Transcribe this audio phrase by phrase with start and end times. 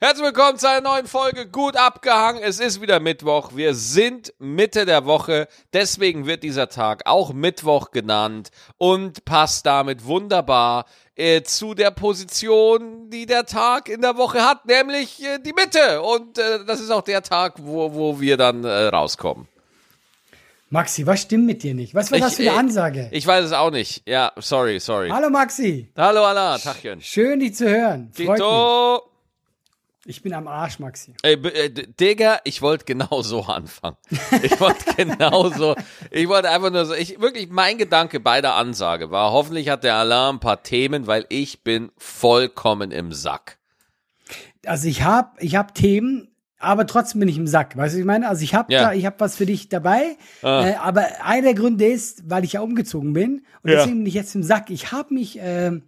[0.00, 2.40] Herzlich willkommen zu einer neuen Folge Gut abgehangen.
[2.40, 3.56] Es ist wieder Mittwoch.
[3.56, 5.48] Wir sind Mitte der Woche.
[5.72, 10.84] Deswegen wird dieser Tag auch Mittwoch genannt und passt damit wunderbar
[11.16, 16.00] äh, zu der Position, die der Tag in der Woche hat, nämlich äh, die Mitte.
[16.00, 19.48] Und äh, das ist auch der Tag, wo, wo wir dann äh, rauskommen.
[20.70, 21.96] Maxi, was stimmt mit dir nicht?
[21.96, 23.08] Was war das für eine Ansage?
[23.10, 24.02] Ich weiß es auch nicht.
[24.06, 25.08] Ja, sorry, sorry.
[25.08, 25.88] Hallo Maxi.
[25.96, 27.00] Hallo Anna, Tachchen.
[27.00, 28.12] Schön, dich zu hören.
[28.14, 28.92] Freut Tito.
[28.92, 29.17] mich.
[30.10, 31.12] Ich bin am Arsch, Maxi.
[31.22, 33.98] Ey, äh, Digga, ich wollte genau so anfangen.
[34.42, 35.76] Ich wollte genau so,
[36.10, 39.84] ich wollte einfach nur so, ich, wirklich, mein Gedanke bei der Ansage war, hoffentlich hat
[39.84, 43.58] der Alarm ein paar Themen, weil ich bin vollkommen im Sack.
[44.64, 47.76] Also ich habe ich hab Themen, aber trotzdem bin ich im Sack.
[47.76, 48.30] Weißt du, was ich meine?
[48.30, 48.84] Also ich habe Ja.
[48.84, 50.16] da, ich habe was für dich dabei.
[50.40, 50.66] Ah.
[50.68, 53.76] Äh, aber einer der Gründe ist, weil ich ja umgezogen bin und Ja.
[53.76, 54.70] deswegen bin ich jetzt im Sack.
[54.70, 55.82] Ich habe mich ähm,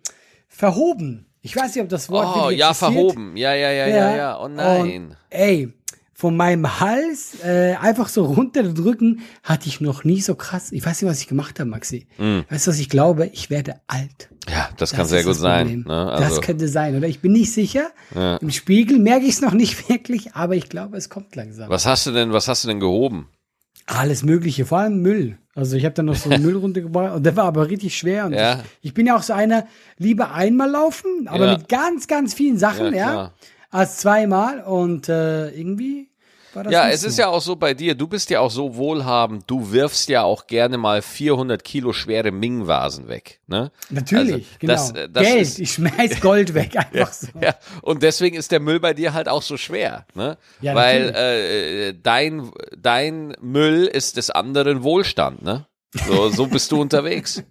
[0.47, 1.25] verhoben.
[1.43, 3.37] Ich weiß nicht, ob das Wort Oh, ja, verhoben.
[3.37, 4.39] Ja, ja, ja, ja, ja.
[4.41, 5.09] Oh nein.
[5.09, 5.73] Und, ey,
[6.13, 10.71] von meinem Hals äh, einfach so runterdrücken hatte ich noch nie so krass.
[10.71, 12.07] Ich weiß nicht, was ich gemacht habe, Maxi.
[12.18, 13.27] Weißt du, was ich glaube?
[13.33, 14.29] Ich werde alt.
[14.49, 15.85] Ja, das, Das kann sehr gut das sein.
[15.87, 16.15] Ne?
[16.18, 17.09] das Also, könnte sein, oder?
[17.09, 17.88] Ich bin nicht sicher.
[18.15, 18.37] Ja.
[18.37, 21.71] Im Spiegel merke ich es noch nicht wirklich, aber ich glaube, es kommt langsam.
[21.71, 23.29] was hast du denn, was hast du denn gehoben?
[23.87, 25.38] Alles Mögliche, vor allem Müll.
[25.54, 28.26] Also ich habe dann noch so Müll runtergebracht und der war aber richtig schwer.
[28.26, 28.60] Und Ja.
[28.80, 29.66] ich, ich bin ja auch so einer,
[29.98, 31.56] lieber einmal laufen, aber Ja.
[31.56, 33.32] mit ganz, ganz vielen Sachen, Ja, ja,
[33.71, 34.60] als zweimal.
[34.62, 36.10] Und äh, irgendwie
[36.70, 37.09] Ja, es so.
[37.09, 40.23] ist ja auch so bei dir, du bist ja auch so wohlhabend, du wirfst ja
[40.23, 43.40] auch gerne mal 400 Kilo schwere Ming-Vasen weg.
[43.46, 43.70] Ne?
[43.90, 44.73] Natürlich, Also, genau.
[44.74, 47.28] das, äh, das Geld, ist- ich schmeiß Gold weg, einfach so.
[47.40, 50.37] Ja, und deswegen ist der Müll bei dir halt auch so schwer, ne?
[50.60, 55.66] Ja, Weil äh, dein dein Müll ist des anderen Wohlstand, ne?
[56.06, 57.43] So, so bist du unterwegs.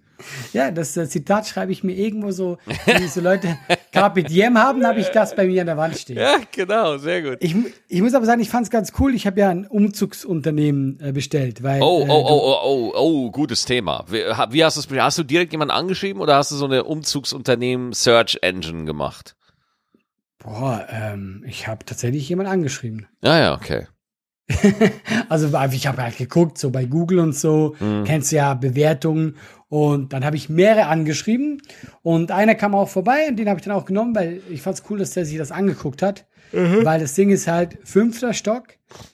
[0.52, 3.58] Ja, das äh, Zitat schreibe ich mir irgendwo so, wenn so Leute
[3.92, 6.16] Carpe Diem haben, habe ich das bei mir an der Wand stehen.
[6.18, 7.38] Ja, genau, sehr gut.
[7.40, 7.54] Ich,
[7.88, 9.14] ich muss aber sagen, ich fand es ganz cool.
[9.14, 13.30] Ich habe ja ein Umzugsunternehmen äh, bestellt, weil Oh, oh, äh, oh, oh, oh, oh,
[13.30, 14.04] gutes Thema.
[14.08, 14.18] Wie,
[14.50, 15.00] wie hast du es?
[15.02, 19.34] Hast du direkt jemanden angeschrieben oder hast du so eine Umzugsunternehmen Search Engine gemacht?
[20.42, 23.06] boah, ähm, ich habe tatsächlich jemanden angeschrieben.
[23.22, 23.86] Ja, ja, okay.
[25.28, 28.04] Also ich habe halt geguckt, so bei Google und so, Mhm.
[28.04, 29.36] kennst du ja Bewertungen
[29.70, 31.62] und dann habe ich mehrere angeschrieben
[32.02, 34.76] und einer kam auch vorbei und den habe ich dann auch genommen, weil ich fand
[34.78, 36.84] es cool, dass der sich das angeguckt hat, Mhm.
[36.84, 38.64] weil das Ding ist halt fünfter Stock.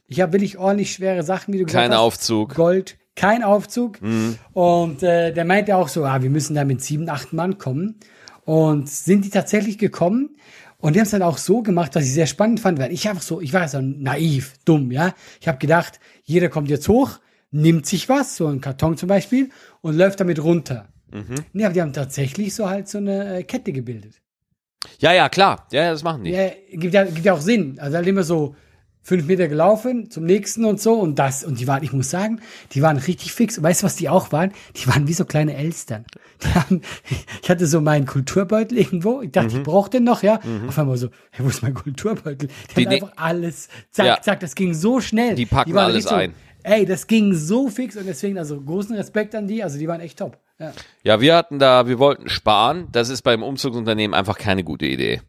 [0.08, 1.98] Ich habe wirklich ordentlich schwere Sachen, wie du gesagt Kein hast.
[1.98, 2.54] Aufzug.
[2.54, 4.00] Gold, kein Aufzug.
[4.00, 4.38] Mhm.
[4.54, 7.96] Und äh, der meinte auch so, ah, wir müssen da mit sieben, acht Mann kommen.
[8.46, 10.36] Und sind die tatsächlich gekommen?
[10.78, 13.06] Und die haben es dann auch so gemacht, was ich sehr spannend fand, weil ich
[13.06, 15.12] einfach so, ich war so naiv, dumm, ja.
[15.38, 17.18] Ich habe gedacht, jeder kommt jetzt hoch,
[17.56, 19.50] nimmt sich was, so einen Karton zum Beispiel,
[19.80, 20.88] und läuft damit runter.
[21.12, 21.34] Mhm.
[21.52, 24.20] Nee, aber die haben tatsächlich so halt so eine äh, Kette gebildet.
[24.98, 25.66] Ja, ja, klar.
[25.72, 26.30] Ja, das machen die.
[26.30, 27.78] Ja, gibt ja, gibt ja auch Sinn.
[27.80, 28.54] Also halt immer so
[29.02, 31.44] fünf Meter gelaufen zum nächsten und so und das.
[31.44, 32.40] Und die waren, ich muss sagen,
[32.72, 33.56] die waren richtig fix.
[33.56, 34.52] Und weißt du, was die auch waren?
[34.76, 36.04] Die waren wie so kleine Elstern.
[36.42, 36.82] Die haben,
[37.42, 39.22] ich hatte so meinen Kulturbeutel irgendwo.
[39.22, 39.32] Ich Mhm.
[39.32, 40.38] dachte, ich brauche den noch, ja.
[40.68, 42.48] Auf einmal so, hey, wo ist mein Kulturbeutel?
[42.48, 44.20] Die, Die haben ne- einfach alles, zack, Ja.
[44.20, 45.34] zack, das ging so schnell.
[45.36, 46.34] Die packen waren alles so, ein.
[46.66, 49.62] Ey, das ging so fix und deswegen, also großen Respekt an die.
[49.62, 50.36] Also die waren echt top.
[50.58, 50.72] Ja.
[51.04, 52.88] Ja, wir hatten da, wir wollten sparen.
[52.90, 55.22] Das ist beim Umzugsunternehmen einfach keine gute Idee.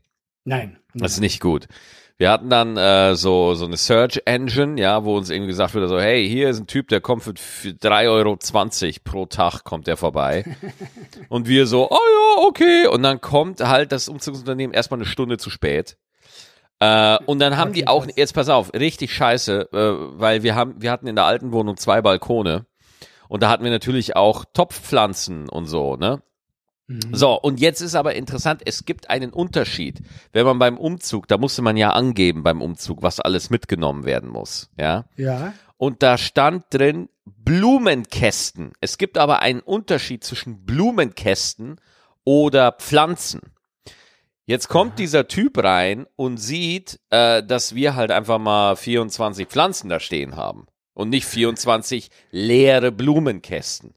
[0.46, 0.80] Nein.
[0.96, 1.68] Das ist nicht gut.
[2.18, 5.88] Wir hatten dann äh, so, so eine Search Engine, ja, wo uns irgendwie gesagt wurde,
[5.88, 8.38] so, hey, hier ist ein Typ, der kommt für, für 3,20 Euro
[9.04, 10.44] pro Tag, kommt der vorbei.
[11.30, 12.88] Und wir so, oh ja, okay.
[12.88, 15.98] Und dann kommt halt das Umzugsunternehmen erstmal eine Stunde zu spät.
[16.80, 20.82] Äh, und dann haben die auch, jetzt pass auf, richtig scheiße, äh, weil wir haben,
[20.82, 22.66] wir hatten in der alten Wohnung zwei Balkone.
[23.30, 26.22] Und da hatten wir natürlich auch Topfpflanzen und so, ne?
[27.12, 30.02] So, und jetzt ist aber interessant, es gibt einen Unterschied.
[30.32, 34.30] Wenn man beim Umzug, da musste man ja angeben beim Umzug, was alles mitgenommen werden
[34.30, 35.04] muss, ja?
[35.18, 35.54] Ja.
[35.76, 38.72] Und da stand drin Blumenkästen.
[38.80, 41.82] Es gibt aber einen Unterschied zwischen Blumenkästen
[42.24, 43.42] oder Pflanzen.
[44.48, 49.90] Jetzt kommt dieser Typ rein und sieht, äh, dass wir halt einfach mal 24 Pflanzen
[49.90, 53.94] da stehen haben und nicht 24 leere Blumenkästen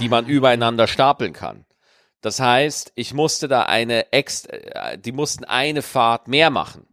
[0.00, 1.64] die man übereinander stapeln kann.
[2.20, 6.86] Das heißt, ich musste da eine ex, äh, die mussten eine Fahrt mehr machen.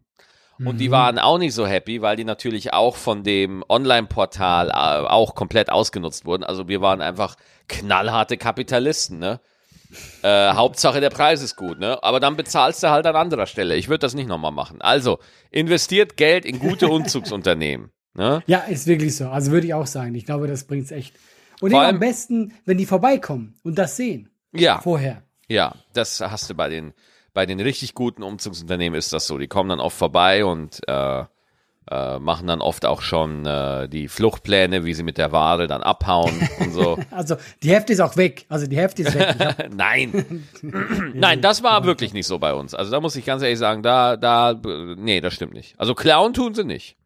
[0.57, 4.71] Und die waren auch nicht so happy, weil die natürlich auch von dem Online-Portal äh,
[4.71, 6.45] auch komplett ausgenutzt wurden.
[6.45, 7.35] Also wir waren einfach
[7.67, 9.41] knallharte Kapitalisten, ne?
[10.21, 12.01] Äh, Hauptsache der Preis ist gut, ne?
[12.03, 13.75] Aber dann bezahlst du halt an anderer Stelle.
[13.75, 14.81] Ich würde das nicht nochmal machen.
[14.81, 15.19] Also,
[15.51, 17.91] investiert Geld in gute Umzugsunternehmen.
[18.17, 18.41] Ne?
[18.47, 19.27] Ja, ist wirklich so.
[19.27, 20.15] Also würde ich auch sagen.
[20.15, 21.13] Ich glaube, das bringt's echt.
[21.59, 24.29] Und eben am besten, wenn die vorbeikommen und das sehen.
[24.53, 24.79] Ja.
[24.79, 25.23] Vorher.
[25.49, 26.93] Ja, das hast du bei den
[27.35, 29.37] bei den richtig guten Umzugsunternehmen ist das so.
[29.37, 31.25] Die kommen dann oft vorbei und äh,
[31.89, 35.81] äh, machen dann oft auch schon äh, die Fluchtpläne, wie sie mit der Ware dann
[35.81, 36.97] abhauen und so.
[37.11, 38.45] Also die Hälfte ist auch weg.
[38.49, 39.35] Also die Hälfte ist weg.
[39.39, 40.43] Hab, Nein.
[41.13, 42.73] Nein, das war wirklich nicht so bei uns.
[42.73, 44.59] Also da muss ich ganz ehrlich sagen, da, da,
[44.97, 45.79] nee, das stimmt nicht.
[45.79, 46.97] Also klauen tun sie nicht.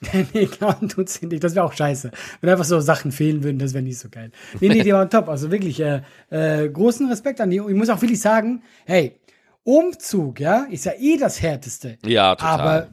[0.32, 1.42] nee, klauen tut sie nicht.
[1.42, 2.10] Das wäre auch scheiße.
[2.40, 4.30] Wenn einfach so Sachen fehlen würden, das wäre nicht so geil.
[4.60, 5.28] Nee, nee, die waren top.
[5.28, 7.56] Also wirklich äh, äh, großen Respekt an die.
[7.56, 9.18] Ich muss auch wirklich sagen, hey,
[9.64, 11.98] Umzug, ja, ist ja eh das Härteste.
[12.06, 12.60] Ja, total.
[12.60, 12.88] Aber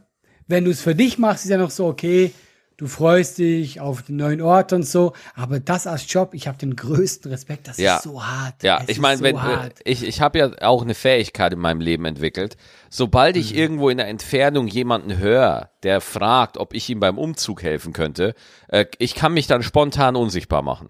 [0.47, 2.31] wenn du es für dich machst, ist ja noch so, okay,
[2.77, 5.13] du freust dich auf den neuen Ort und so.
[5.33, 7.68] Aber das als Job, ich habe den größten Respekt.
[7.68, 7.95] Das Ja.
[7.97, 8.62] ist so hart.
[8.63, 11.59] Ja, Es ich meine, so wenn äh, ich ich habe ja auch eine Fähigkeit in
[11.59, 12.57] meinem Leben entwickelt.
[12.89, 13.42] Sobald Mhm.
[13.42, 17.94] ich irgendwo in der Entfernung jemanden höre, der fragt, ob ich ihm beim Umzug helfen
[17.94, 18.36] könnte,
[18.68, 20.89] äh, ich kann mich dann spontan unsichtbar machen.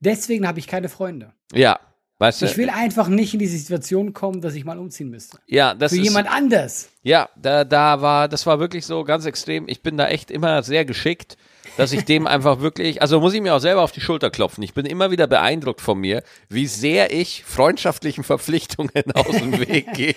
[0.00, 1.32] Deswegen habe ich keine Freunde.
[1.52, 1.78] Ja,
[2.22, 2.46] weißt du?
[2.46, 5.38] Ich will einfach nicht in die Situation kommen, dass ich mal umziehen müsste.
[5.46, 6.88] ja, das Für ist jemand anders.
[7.02, 9.68] ja, da da war das war wirklich so ganz extrem.
[9.68, 11.36] Ich bin da echt immer sehr geschickt,
[11.76, 14.62] dass ich dem einfach wirklich, also muss ich mir auch selber auf die Schulter klopfen.
[14.62, 19.92] Ich bin immer wieder beeindruckt von mir, wie sehr ich freundschaftlichen Verpflichtungen aus dem Weg
[19.94, 20.14] gehe.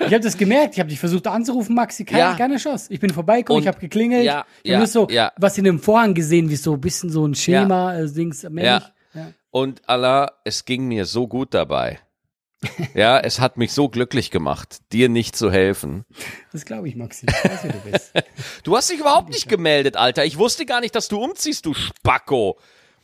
[0.00, 0.74] Ich habe das gemerkt.
[0.74, 2.04] Ich habe dich versucht anzurufen, Maxi.
[2.04, 2.34] Keine, Ja.
[2.34, 2.86] keine Chance.
[2.90, 4.24] Ich bin vorbeigekommen, ich habe geklingelt.
[4.24, 5.32] Ja, ja, nur so ja.
[5.36, 8.64] was in dem Vorhang gesehen, wie so ein bisschen so ein Schema, äh, Dings, Mensch.
[8.66, 8.82] Ja.
[9.50, 12.00] Und Allah, es ging mir so gut dabei.
[12.94, 16.04] Ja, es hat mich so glücklich gemacht, dir nicht zu helfen.
[16.52, 17.26] Das glaube ich, Maxi.
[17.28, 18.12] Ich weiß, wer du bist.
[18.64, 20.24] Du hast dich überhaupt nicht gemeldet, Alter.
[20.24, 22.58] Ich wusste gar nicht, dass du umziehst, du Spacko.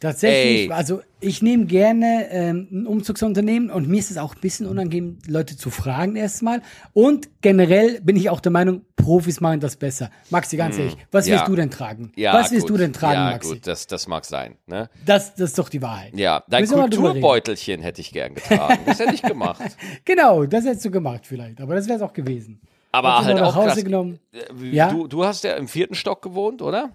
[0.05, 0.71] Tatsächlich, Ey.
[0.71, 5.17] also ich nehme gerne ähm, ein Umzugsunternehmen und mir ist es auch ein bisschen unangenehm,
[5.27, 6.61] Leute zu fragen erstmal.
[6.93, 10.11] Und generell bin ich auch der Meinung, Profis machen das besser.
[10.29, 11.33] Maxi, ganz ehrlich, was Hm.
[11.33, 11.39] Ja.
[11.39, 12.13] willst du denn tragen?
[12.17, 12.75] Ja, was willst gut.
[12.77, 13.55] du denn tragen, ja, Maxi?
[13.55, 14.57] gut, das, das mag sein.
[14.67, 14.91] Ne?
[15.07, 16.13] Das, das ist doch die Wahrheit.
[16.19, 16.67] Ja, dein.
[16.69, 18.81] Kulturbeutelchen hätte ich gern getragen.
[18.85, 19.63] Das hätte ich gemacht.
[20.05, 22.61] Genau, das hättest du gemacht vielleicht, aber das wäre es auch gewesen.
[22.93, 23.85] Aber du halt auch Hause krass.
[23.85, 24.21] genommen.
[24.33, 24.91] Äh, Ja.
[24.93, 26.91] Du, du hast ja im vierten Stock gewohnt, oder?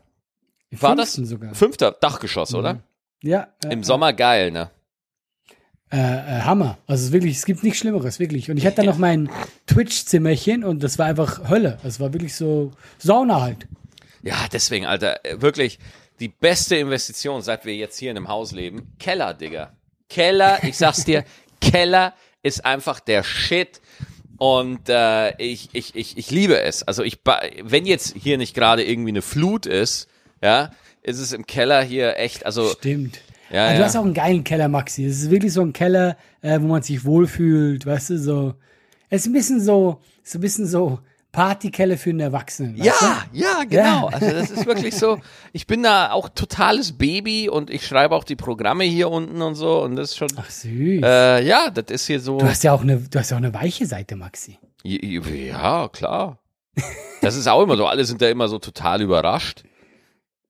[0.71, 1.55] Im War das fünften sogar.
[1.55, 2.83] fünfter Dachgeschoss, oder?
[3.21, 4.69] Ja, äh, Im Sommer geil, ne?
[5.91, 6.77] äh, äh, Hammer.
[6.87, 8.51] Also wirklich, es gibt nichts Schlimmeres, wirklich.
[8.51, 9.29] Und ich hatte dann noch mein
[9.67, 11.79] Twitch-Zimmerchen und das war einfach Hölle.
[11.83, 13.67] Es war wirklich so Sauna halt.
[14.21, 15.79] Ja, deswegen, Alter, äh, wirklich
[16.19, 18.93] die beste Investition, seit wir jetzt hier in einem Haus leben.
[18.99, 19.73] Keller, Digga.
[20.09, 21.23] Keller, ich sag's dir,
[21.61, 22.13] Keller
[22.43, 23.81] ist einfach der Shit.
[24.37, 26.83] Und äh, ich, ich, ich, ich liebe es.
[26.83, 27.19] Also ich,
[27.63, 30.07] wenn jetzt hier nicht gerade irgendwie eine Flut ist,
[30.41, 30.71] ja,
[31.09, 33.19] ist es im Keller hier echt, also Stimmt.
[33.51, 33.77] Ja, ja.
[33.77, 35.05] Du hast auch einen geilen Keller, Maxi.
[35.05, 38.53] Es ist wirklich so ein Keller, äh, wo man sich wohlfühlt, weißt du, so.
[39.09, 40.99] Es ist ein bisschen so, so ein bisschen so
[41.31, 42.75] Partykeller für einen Erwachsenen.
[42.77, 42.93] Ja,
[43.33, 44.09] ja, genau.
[44.09, 44.13] Ja.
[44.13, 45.19] Also das ist wirklich so.
[45.51, 49.55] Ich bin da auch totales Baby und ich schreibe auch die Programme hier unten und
[49.55, 50.27] so und das ist schon.
[50.27, 50.35] Du?
[50.37, 51.01] Ach süß.
[51.03, 52.37] Äh, ja, das ist hier so.
[52.37, 54.59] du hast ja auch eine, du hast ja auch eine weiche Seite, Maxi.
[54.83, 56.39] Ja, klar.
[57.21, 57.85] Das ist auch immer so.
[57.85, 59.63] Alle sind da immer so total überrascht.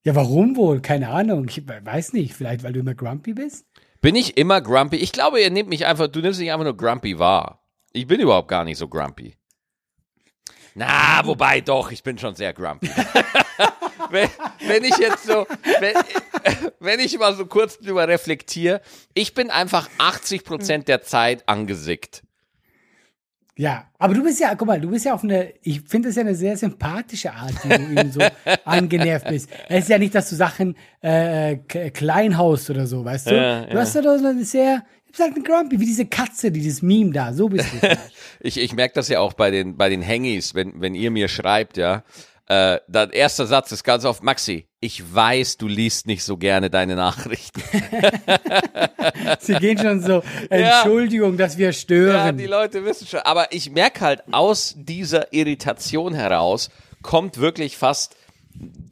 [0.02, 0.80] Ja, warum wohl?
[0.80, 1.46] Keine Ahnung.
[1.48, 2.34] Ich weiß nicht.
[2.34, 3.66] Vielleicht, weil du immer grumpy bist?
[4.00, 4.96] Bin ich immer grumpy?
[4.96, 7.62] Ich glaube, ihr nehmt mich einfach, du nimmst mich einfach nur grumpy wahr.
[7.92, 9.36] Ich bin überhaupt gar nicht so grumpy.
[10.74, 12.88] Na, wobei doch, ich bin schon sehr grumpy.
[14.10, 14.28] wenn,
[14.66, 15.46] wenn ich jetzt so,
[15.80, 15.94] wenn,
[16.80, 18.80] wenn ich mal so kurz drüber reflektiere,
[19.12, 22.22] ich bin einfach 80 Prozent der Zeit angesickt.
[23.56, 26.16] Ja, aber du bist ja, guck mal, du bist ja auf eine, ich finde es
[26.16, 28.20] ja eine sehr sympathische Art, wie du eben so
[28.64, 29.50] angenervt bist.
[29.68, 33.36] Es ist ja nicht, dass du Sachen äh, klein haust oder so, weißt du?
[33.36, 33.80] Ja, du ja.
[33.80, 37.12] hast ja doch so eine sehr, ich sag eine Grumpy, wie diese Katze, dieses Meme
[37.12, 37.98] da, so bist du.
[38.42, 41.28] Ich, ich merke das ja auch bei den, bei den Hangis, wenn, wenn ihr mir
[41.28, 42.04] schreibt, ja.
[42.50, 46.68] Äh, der erste Satz ist ganz oft, Maxi, ich weiß, du liest nicht so gerne
[46.68, 47.62] deine Nachrichten.
[49.38, 52.36] Sie gehen schon so, Entschuldigung, dass wir Ja, stören.
[52.38, 53.20] die Leute wissen schon.
[53.20, 56.70] Aber ich merke halt, aus dieser Irritation heraus
[57.02, 58.16] kommt wirklich fast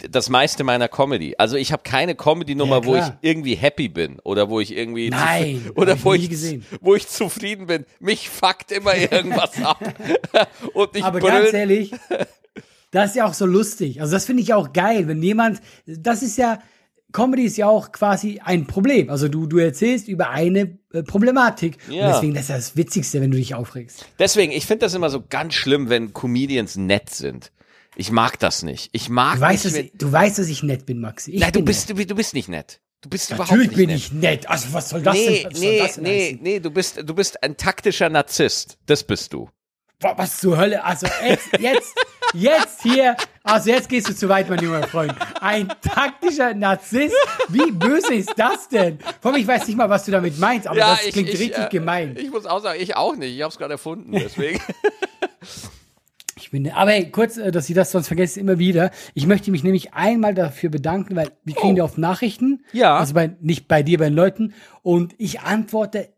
[0.08, 1.34] das meiste meiner Comedy.
[1.36, 5.10] Also ich habe keine Comedy-Nummer, Ja, wo ich irgendwie happy bin oder wo ich irgendwie
[5.10, 6.64] Nein, oder wo nie ich gesehen.
[6.80, 7.84] wo ich zufrieden bin.
[7.98, 9.80] Mich fuckt immer irgendwas ab
[10.74, 11.30] und ich Aber brüll.
[11.32, 11.90] ganz ehrlich,
[12.90, 14.00] das ist ja auch so lustig.
[14.00, 16.60] Also das finde ich auch geil, wenn jemand, das ist ja,
[17.12, 19.08] Comedy ist ja auch quasi ein Problem.
[19.10, 21.78] Also du, du erzählst über eine äh, Problematik.
[21.88, 22.06] Ja.
[22.08, 24.04] Und deswegen, das ist ja das Witzigste, wenn du dich aufregst.
[24.18, 27.50] Deswegen, ich finde das immer so ganz schlimm, wenn Comedians nett sind.
[27.96, 28.90] Ich mag das nicht.
[28.92, 29.64] Ich mag Du weißt, nicht.
[29.64, 31.32] dass, wenn- ich- du weißt, dass ich nett bin, Maxi.
[31.32, 32.80] Ich Nein, du bist, du, du bist nicht nett.
[33.00, 33.98] Du bist überhaupt Natürlich nicht bin nett.
[33.98, 34.50] ich nett.
[34.50, 35.50] Also was soll das nee, denn?
[35.52, 36.38] Was soll nee, das denn nee, heißen?
[36.42, 38.76] nee, du bist, du bist ein taktischer Narzisst.
[38.86, 39.48] Das bist du.
[40.00, 40.84] Wa- Was zur Hölle?
[40.84, 41.94] Also jetzt, jetzt,
[42.34, 45.14] jetzt hier Also jetzt gehst du zu weit, mein junger Freund.
[45.40, 47.14] Ein taktischer Narzisst?
[47.48, 48.98] Wie böse ist das denn?
[49.20, 51.28] Vor allem, ich weiß nicht mal, was du damit meinst, aber Ja, das ich- klingt
[51.30, 52.16] ich, richtig äh, gemein.
[52.18, 53.34] Ich muss auch sagen, ich auch nicht.
[53.34, 54.60] Ich habe es gerade erfunden, deswegen.
[56.40, 58.90] Ich bin, aber hey, kurz, äh, dass ich das sonst vergesse immer wieder.
[59.12, 61.78] Ich möchte mich nämlich einmal dafür bedanken, weil wir kriegen Oh.
[61.78, 62.64] ja oft Nachrichten.
[62.72, 62.96] Ja.
[62.96, 64.54] Also bei, nicht bei dir, bei den Leuten.
[64.82, 66.08] Und ich antworte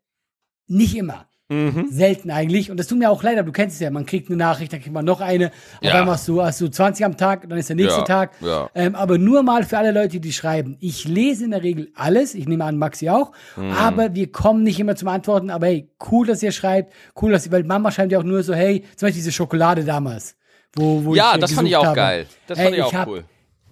[0.69, 1.27] nicht immer.
[1.51, 1.89] Mhm.
[1.91, 2.71] Selten eigentlich.
[2.71, 3.91] Und das tut mir auch leid, aber du kennst es ja.
[3.91, 5.47] Man kriegt eine Nachricht, dann kriegt man noch eine.
[5.49, 5.53] Auf
[5.83, 5.95] Ja.
[5.95, 8.31] einmal hast du, hast du 20 am Tag, dann ist der nächste Ja, Tag.
[8.41, 8.71] ja.
[8.75, 10.77] Ähm, aber nur mal für alle Leute, die schreiben.
[10.81, 12.35] Ich lese in der Regel alles.
[12.37, 13.33] Ich nehme an, Maxi auch.
[13.57, 13.73] Mhm.
[13.73, 15.51] Aber wir kommen nicht immer zum Antworten.
[15.51, 16.93] Aber hey, cool, dass ihr schreibt.
[17.21, 19.85] Cool, dass ihr, weil Mama schreibt ja auch nur so, hey, zum Beispiel diese Schokolade
[19.85, 20.37] damals.
[20.77, 21.97] Wo, wo Ja, ich, äh, das fand ich auch habe.
[21.97, 22.27] geil.
[22.47, 23.25] Das Ey, fand ich auch hab cool.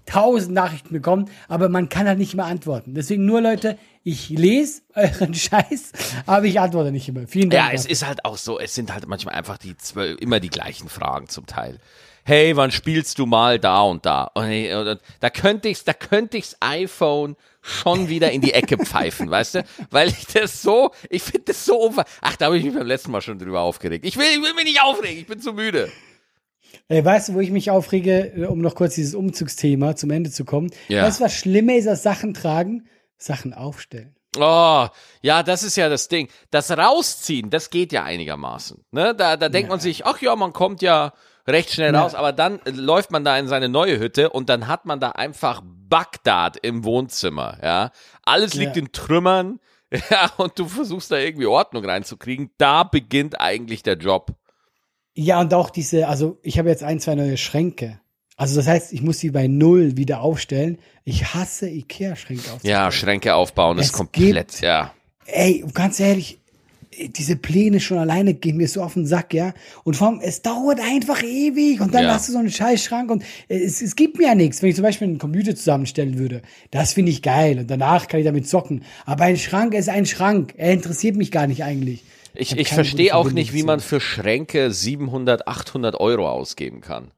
[0.04, 2.94] Tausend Nachrichten bekommen, aber man kann halt nicht immer antworten.
[2.94, 3.76] Deswegen nur Leute,
[4.09, 5.93] ich lese euren Scheiß,
[6.25, 7.27] aber ich antworte nicht immer.
[7.27, 7.69] Vielen Dank.
[7.69, 10.49] Ja, es ist halt auch so, es sind halt manchmal einfach die zwölf, immer die
[10.49, 11.79] gleichen Fragen zum Teil.
[12.25, 14.25] Hey, wann spielst du mal da und da?
[14.35, 18.79] Und, hey, und da könnte ich's, da könnte ich's iPhone schon wieder in die Ecke
[18.85, 19.65] pfeifen, weißt du?
[19.91, 22.87] Weil ich das so, ich finde das so unver Ach, da habe ich mich beim
[22.87, 24.07] letzten Mal schon drüber aufgeregt.
[24.07, 25.91] Ich will, ich will mich nicht aufregen, ich bin zu müde.
[26.88, 30.31] Ey, weißt du, wo ich mich aufrege, äh, um noch kurz dieses Umzugsthema zum Ende
[30.31, 30.71] zu kommen?
[30.88, 31.05] Ja.
[31.05, 32.88] Weißt du, was schlimmer ist als Sachen tragen?
[33.19, 34.15] Sachen aufstellen.
[34.39, 34.87] Oh,
[35.23, 36.29] ja, das ist ja das Ding.
[36.51, 38.85] Das Rausziehen, das geht ja einigermaßen.
[38.93, 39.15] Ne?
[39.15, 41.13] Da, da denkt man sich, ach ja, man kommt ja
[41.47, 42.03] recht schnell Ja.
[42.03, 45.11] raus, aber dann läuft man da in seine neue Hütte und dann hat man da
[45.13, 47.59] einfach Bagdad im Wohnzimmer.
[47.63, 47.91] Ja,
[48.23, 48.83] alles liegt Ja.
[48.83, 49.61] in Trümmern.
[50.11, 52.51] Ja, und du versuchst da irgendwie Ordnung reinzukriegen.
[52.59, 54.33] Da beginnt eigentlich der Job.
[55.15, 57.99] Ja, und auch diese, also ich habe jetzt ein, zwei neue Schränke.
[58.38, 60.78] Also das heißt, ich muss die bei Null wieder aufstellen.
[61.04, 62.73] Ich hasse Ikea-Schränke aufzustellen.
[62.75, 64.92] Ja, Schränke aufbauen ist Es komplett, gibt- ja.
[65.26, 66.38] Ey, ganz ehrlich,
[67.16, 69.52] diese Pläne schon alleine gehen mir so auf den Sack, ja.
[69.85, 72.14] Und vor allem, es dauert einfach ewig und dann Ja.
[72.14, 74.62] hast du so einen Scheißschrank und es, es gibt mir ja nichts.
[74.62, 78.21] Wenn ich zum Beispiel einen Computer zusammenstellen würde, das finde ich geil und danach kann
[78.21, 78.85] ich damit zocken.
[79.04, 80.54] Aber ein Schrank ist ein Schrank.
[80.57, 82.04] Er interessiert mich gar nicht eigentlich.
[82.35, 87.11] Ich, ich keine verstehe auch nicht, wie man für Schränke 700, 800 Euro ausgeben kann.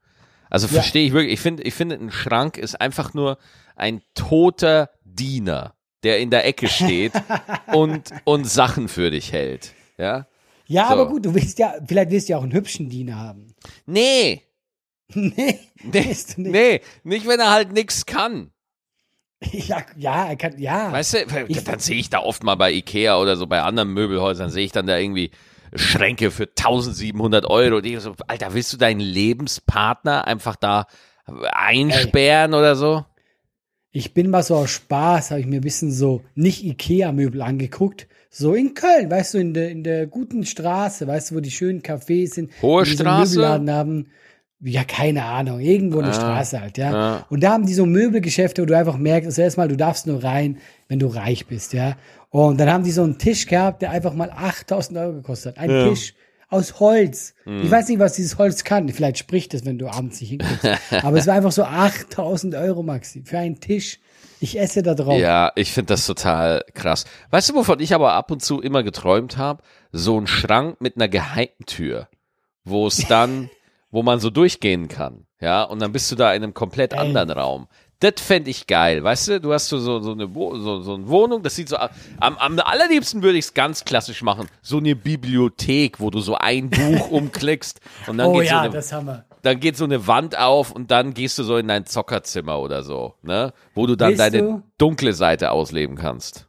[0.51, 1.33] Also verstehe ich wirklich.
[1.35, 3.39] Ich finde, ich finde, ein Schrank ist einfach nur
[3.77, 7.13] ein toter Diener, der in der Ecke steht
[7.73, 9.73] und, und Sachen für dich hält.
[9.97, 10.27] Ja?
[10.67, 10.93] Ja, So.
[10.93, 13.55] aber gut, du willst ja, vielleicht willst du ja auch einen hübschen Diener haben.
[13.87, 14.43] Nee,
[15.15, 16.39] nee, nee, nicht.
[16.39, 18.51] nee, nicht wenn er halt nichts kann.
[19.53, 20.93] Ja, ja, er kann, ja.
[20.93, 21.27] Weißt du,
[21.65, 24.73] dann sehe ich da oft mal bei Ikea oder so bei anderen Möbelhäusern, sehe ich
[24.73, 25.31] dann da irgendwie
[25.75, 27.81] Schränke für 1700 Euro.
[27.81, 30.87] Die so, Alter, willst du deinen Lebenspartner einfach da
[31.53, 33.05] einsperren oder so?
[33.93, 38.07] Ich bin mal so aus Spaß, habe ich mir ein bisschen so nicht Ikea-Möbel angeguckt.
[38.31, 41.51] So in Köln, weißt du, in der, in der guten Straße, weißt du, wo die
[41.51, 42.53] schönen Cafés sind.
[42.63, 43.37] Hohe die so Straße?
[43.37, 44.07] Möbelladen haben.
[44.63, 46.93] Ja, keine Ahnung, irgendwo eine Ah, Straße halt, ja.
[46.93, 47.27] ja.
[47.31, 50.23] Und da haben die so Möbelgeschäfte, wo du einfach merkst, also erstmal, du darfst nur
[50.23, 51.97] rein, wenn du reich bist, ja.
[52.31, 55.63] Und dann haben die so einen Tisch gehabt, der einfach mal 8000 Euro gekostet hat.
[55.63, 55.89] Ein Ja.
[55.89, 56.15] Tisch
[56.49, 57.35] aus Holz.
[57.45, 57.63] Mhm.
[57.63, 58.89] Ich weiß nicht, was dieses Holz kann.
[58.89, 60.65] Vielleicht spricht es, wenn du abends nicht hinguckst.
[61.05, 63.99] Aber es war einfach so 8000 Euro, Maxi, für einen Tisch.
[64.41, 65.19] Ich esse da drauf.
[65.19, 67.05] Ja, ich finde das total krass.
[67.31, 69.63] Weißt du, wovon ich aber ab und zu immer geträumt habe?
[69.93, 72.09] So ein Schrank mit einer Geheimtür,
[72.65, 73.51] wo es dann,
[73.91, 75.27] wo man so durchgehen kann.
[75.41, 77.69] Ja, und dann bist du da in einem komplett anderen Raum.
[78.01, 79.41] Das fände ich geil, weißt du?
[79.41, 81.91] Du hast so, so, so, eine, so, so eine Wohnung, das sieht so, am,
[82.39, 84.49] am allerliebsten würde ich es ganz klassisch machen.
[84.63, 88.61] So eine Bibliothek, wo du so ein Buch umklickst und dann oh geht so ja,
[88.63, 89.27] eine, das haben wir.
[89.43, 92.83] dann geht so eine Wand auf und dann gehst du so in dein Zockerzimmer oder
[92.83, 93.53] so, ne?
[93.75, 94.63] Wo du dann Willst deine du?
[94.79, 96.47] dunkle Seite ausleben kannst.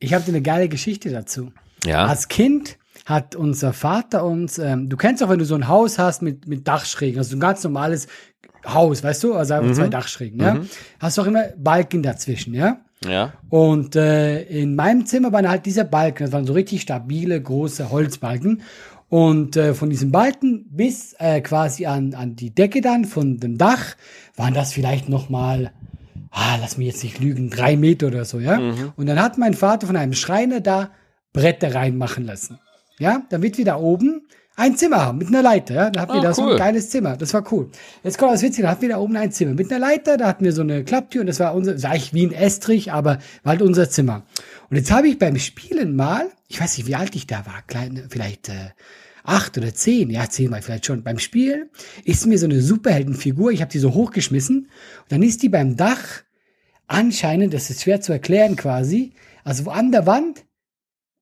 [0.00, 1.50] Ich habe dir eine geile Geschichte dazu.
[1.84, 2.04] Ja.
[2.04, 2.76] Als Kind
[3.10, 6.46] hat unser Vater uns, ähm, du kennst auch, wenn du so ein Haus hast mit,
[6.48, 8.06] mit Dachschrägen, also so ein ganz normales
[8.66, 10.60] Haus, weißt du, also einfach zwei Dachschrägen, ja,
[11.00, 12.78] hast du auch immer Balken dazwischen, ja.
[13.04, 13.32] Ja.
[13.48, 17.90] Und äh, in meinem Zimmer waren halt diese Balken, das waren so richtig stabile, große
[17.90, 18.62] Holzbalken.
[19.08, 23.58] Und äh, von diesem Balken bis äh, quasi an, an die Decke dann von dem
[23.58, 23.96] Dach
[24.36, 25.72] waren das vielleicht noch mal,
[26.30, 28.60] ah, lass mich jetzt nicht lügen, drei Meter oder so, ja.
[28.96, 30.90] Und dann hat mein Vater von einem Schreiner da
[31.32, 32.58] Bretter reinmachen lassen.
[33.00, 35.74] Ja, damit wir da oben ein Zimmer haben mit einer Leiter.
[35.74, 36.52] Ja, da hatten wir Ah, da so cool.
[36.52, 37.16] ein geiles Zimmer.
[37.16, 37.70] Das war cool.
[38.04, 40.18] Jetzt kommt das Witzige, da hatten wir da oben ein Zimmer mit einer Leiter.
[40.18, 42.92] Da hatten wir so eine Klapptür und das war unser, war eigentlich wie ein Estrich,
[42.92, 44.22] aber war halt unser Zimmer.
[44.68, 47.62] Und jetzt habe ich beim Spielen mal, ich weiß nicht, wie alt ich da war,
[47.66, 48.70] kleine, vielleicht äh,
[49.24, 51.02] acht oder zehn, ja, zehn mal vielleicht schon.
[51.04, 51.70] Beim Spiel
[52.04, 54.68] ist mir so eine Superheldenfigur, ich habe die so hochgeschmissen und
[55.12, 56.02] dann ist die beim Dach
[56.86, 59.12] anscheinend, das ist schwer zu erklären quasi,
[59.44, 60.44] also an der Wand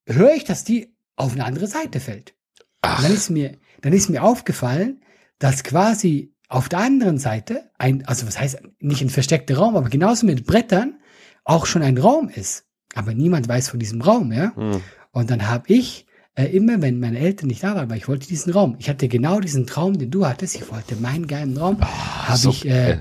[0.07, 2.35] höre ich, dass die auf eine andere Seite fällt.
[2.83, 5.03] Und dann ist mir, dann ist mir aufgefallen,
[5.39, 9.89] dass quasi auf der anderen Seite ein, also was heißt nicht ein versteckter Raum, aber
[9.89, 10.99] genauso mit Brettern
[11.45, 12.65] auch schon ein Raum ist.
[12.95, 14.55] Aber niemand weiß von diesem Raum, ja.
[14.55, 14.81] Hm.
[15.13, 18.29] Und dann habe ich äh, immer, wenn meine Eltern nicht da waren, weil ich wollte
[18.29, 18.77] diesen Raum.
[18.79, 20.55] Ich hatte genau diesen Traum, den du hattest.
[20.55, 21.81] Ich wollte meinen geilen Raum.
[21.81, 23.01] habe so ich äh,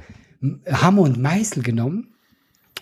[0.69, 2.15] Hammer und Meißel genommen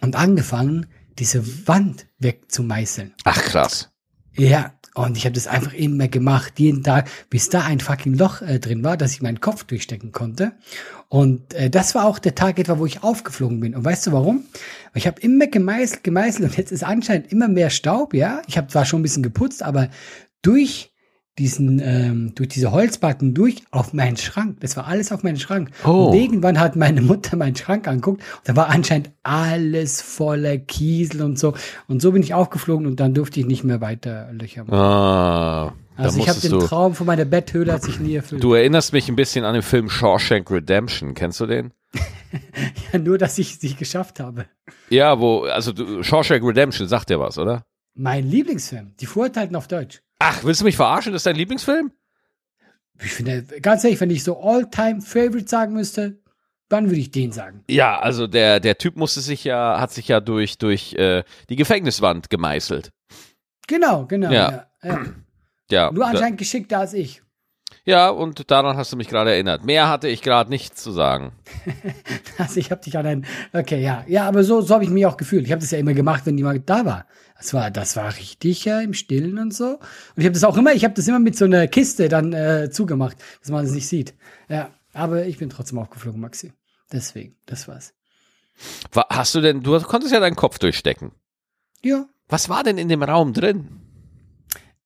[0.02, 0.88] und angefangen,
[1.20, 3.14] diese Wand wegzumeißeln.
[3.24, 3.92] Ach krass.
[4.34, 8.42] Ja, und ich habe das einfach immer gemacht, jeden Tag, bis da ein fucking Loch
[8.42, 10.54] äh, drin war, dass ich meinen Kopf durchstecken konnte.
[11.10, 13.76] Und äh, das war auch der Tag etwa, wo ich aufgeflogen bin.
[13.76, 14.46] Und weißt du warum?
[14.94, 18.42] Ich habe immer gemeißelt, gemeißelt und jetzt ist anscheinend immer mehr Staub, ja.
[18.48, 19.90] Ich habe zwar schon ein bisschen geputzt, aber
[20.42, 20.95] durch
[21.38, 24.60] diesen, ähm, durch diese Holzbalken durch auf meinen Schrank.
[24.62, 25.72] Das war alles auf meinen Schrank.
[25.86, 26.06] Oh.
[26.08, 28.22] Und irgendwann hat meine Mutter meinen Schrank angeguckt.
[28.22, 31.54] Und da war anscheinend alles voller Kiesel und so.
[31.88, 34.76] Und so bin ich aufgeflogen und dann durfte ich nicht mehr weiter Löcher machen.
[34.76, 36.60] Ah, Also ich habe den.
[36.62, 38.42] Traum von meiner Betthöhle hat sich nie erfüllt.
[38.42, 41.14] Du erinnerst mich ein bisschen an den Film Shawshank Redemption.
[41.16, 41.72] Kennst du den?
[42.92, 44.46] Ja, nur, dass ich es nicht geschafft habe.
[44.90, 47.64] Ja, wo, also du, Shawshank Redemption sagt dir was, oder?
[47.94, 50.02] Mein Lieblingsfilm, die Verurteilten auf Deutsch.
[50.20, 51.14] Ach, willst du mich verarschen?
[51.14, 51.92] Das ist dein Lieblingsfilm?
[53.04, 56.20] Ich finde, ganz ehrlich, wenn ich so All-Time-Favorite sagen müsste,
[56.70, 57.64] dann würde ich den sagen.
[57.70, 61.58] Ja, also der, der Typ musste sich ja, hat sich ja durch, durch äh, die
[61.58, 62.92] Gefängniswand gemeißelt.
[63.68, 64.32] Genau, genau.
[64.32, 64.68] Ja.
[64.84, 64.90] Ja.
[64.90, 65.06] Ja.
[65.72, 67.24] Ja, Nur anscheinend geschickter als ich.
[67.86, 69.66] ja, und daran hast du mich gerade erinnert.
[69.66, 71.32] Mehr hatte ich gerade nichts zu sagen.
[72.38, 73.26] Also ich habe dich an ein.
[73.52, 74.04] Okay, ja.
[74.08, 75.44] Ja, aber so, so habe ich mich auch gefühlt.
[75.46, 77.08] Ich habe das ja immer gemacht, wenn jemand da war.
[77.38, 79.72] Das war, das war richtig ja, im Stillen und so.
[79.76, 79.80] Und
[80.18, 82.70] ich habe das auch immer, ich habe das immer mit so einer Kiste dann äh,
[82.72, 84.14] zugemacht, dass man es nicht sieht.
[84.48, 86.54] Ja, aber ich bin trotzdem aufgeflogen, Maxi.
[86.92, 87.94] Deswegen, das war's.
[88.94, 91.12] Wa- Hast du denn, du konntest ja deinen Kopf durchstecken.
[91.84, 93.68] Ja, Was war denn in dem Raum drin?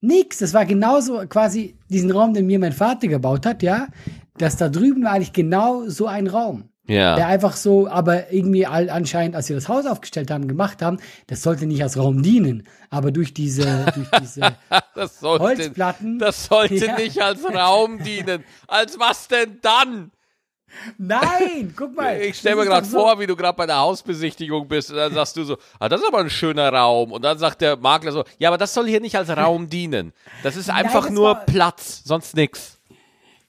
[0.01, 3.87] Nix, das war genauso quasi diesen Raum, den mir mein Vater gebaut hat, ja.
[4.37, 6.69] Das da drüben war eigentlich genau so ein Raum.
[6.89, 7.27] Der Ja.
[7.27, 11.41] einfach so, aber irgendwie all, anscheinend, als wir das Haus aufgestellt haben, gemacht haben, das
[11.43, 12.67] sollte nicht als Raum dienen.
[12.89, 14.41] Aber durch diese, durch diese
[14.95, 16.19] Das sollte, Holzplatten.
[16.19, 16.95] das sollte Ja.
[16.97, 18.43] nicht als Raum dienen.
[18.67, 20.11] Als was denn dann?
[20.97, 22.19] Nein, guck mal.
[22.21, 25.13] Ich stelle mir gerade so- vor, wie du gerade bei der Hausbesichtigung bist und dann
[25.13, 27.11] sagst du so, ah, das ist aber ein schöner Raum.
[27.11, 30.13] Und dann sagt der Makler so, ja, aber das soll hier nicht als Raum dienen.
[30.43, 32.78] Das ist einfach das nur Platz, sonst nix.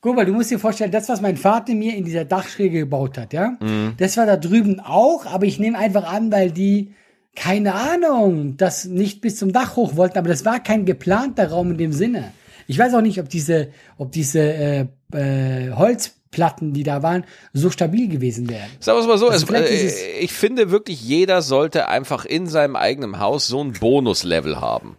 [0.03, 3.19] Guck mal, du musst dir vorstellen, das, was mein Vater mir in dieser Dachschräge gebaut
[3.19, 3.95] hat, ja, Mhm.
[3.99, 6.95] das war da drüben auch, aber ich nehme einfach an, weil die,
[7.37, 11.73] keine Ahnung, das nicht bis zum Dach hoch wollten, aber das war kein geplanter Raum
[11.73, 12.33] in dem Sinne.
[12.67, 17.69] Ich weiß auch nicht, ob diese, ob diese äh, äh, Holzplatten, die da waren, so
[17.71, 18.69] stabil gewesen wären.
[18.79, 22.47] Sagen wir es mal so, Also äh, es- ich finde wirklich, jeder sollte einfach in
[22.47, 24.97] seinem eigenen Haus so ein Bonuslevel haben.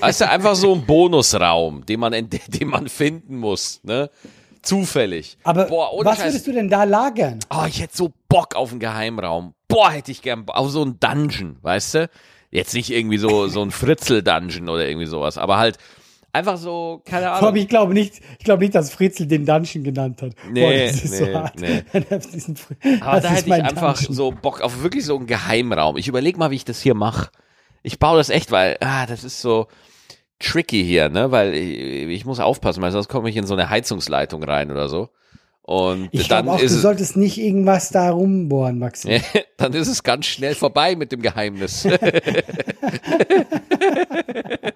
[0.00, 4.10] Weißt du, einfach so ein Bonusraum, den man, ent- den man finden muss, ne?
[4.62, 5.38] Zufällig.
[5.44, 6.26] Aber Boah, was Scheiß.
[6.26, 7.38] würdest du denn da lagern?
[7.50, 9.54] Oh, ich hätte so Bock auf einen Geheimraum.
[9.68, 12.10] Boah, hätte ich gern auf so einen Dungeon, weißt du?
[12.50, 15.78] Jetzt nicht irgendwie so, so ein Fritzel-Dungeon oder irgendwie sowas, aber halt
[16.32, 17.48] einfach so, keine Ahnung.
[17.48, 20.32] Aber ich glaube nicht, ich glaube nicht, dass Fritzel den Dungeon genannt hat.
[20.50, 21.60] Nee, das ist nee, so hart.
[21.60, 21.84] nee.
[23.00, 24.14] Aber das da ist hätte ich einfach Dungeon.
[24.14, 25.96] so Bock auf wirklich so einen Geheimraum.
[25.96, 27.28] Ich überlege mal, wie ich das hier mache.
[27.86, 29.68] Ich baue das echt, weil, ah, das ist so
[30.40, 31.30] tricky hier, ne?
[31.30, 34.88] Weil ich, ich muss aufpassen, weil sonst komme ich in so eine Heizungsleitung rein oder
[34.88, 35.08] so.
[35.62, 39.20] Und Ich dann glaube auch, ist du es, solltest nicht irgendwas da rumbohren, Maxi.
[39.56, 41.86] dann ist es ganz schnell vorbei mit dem Geheimnis.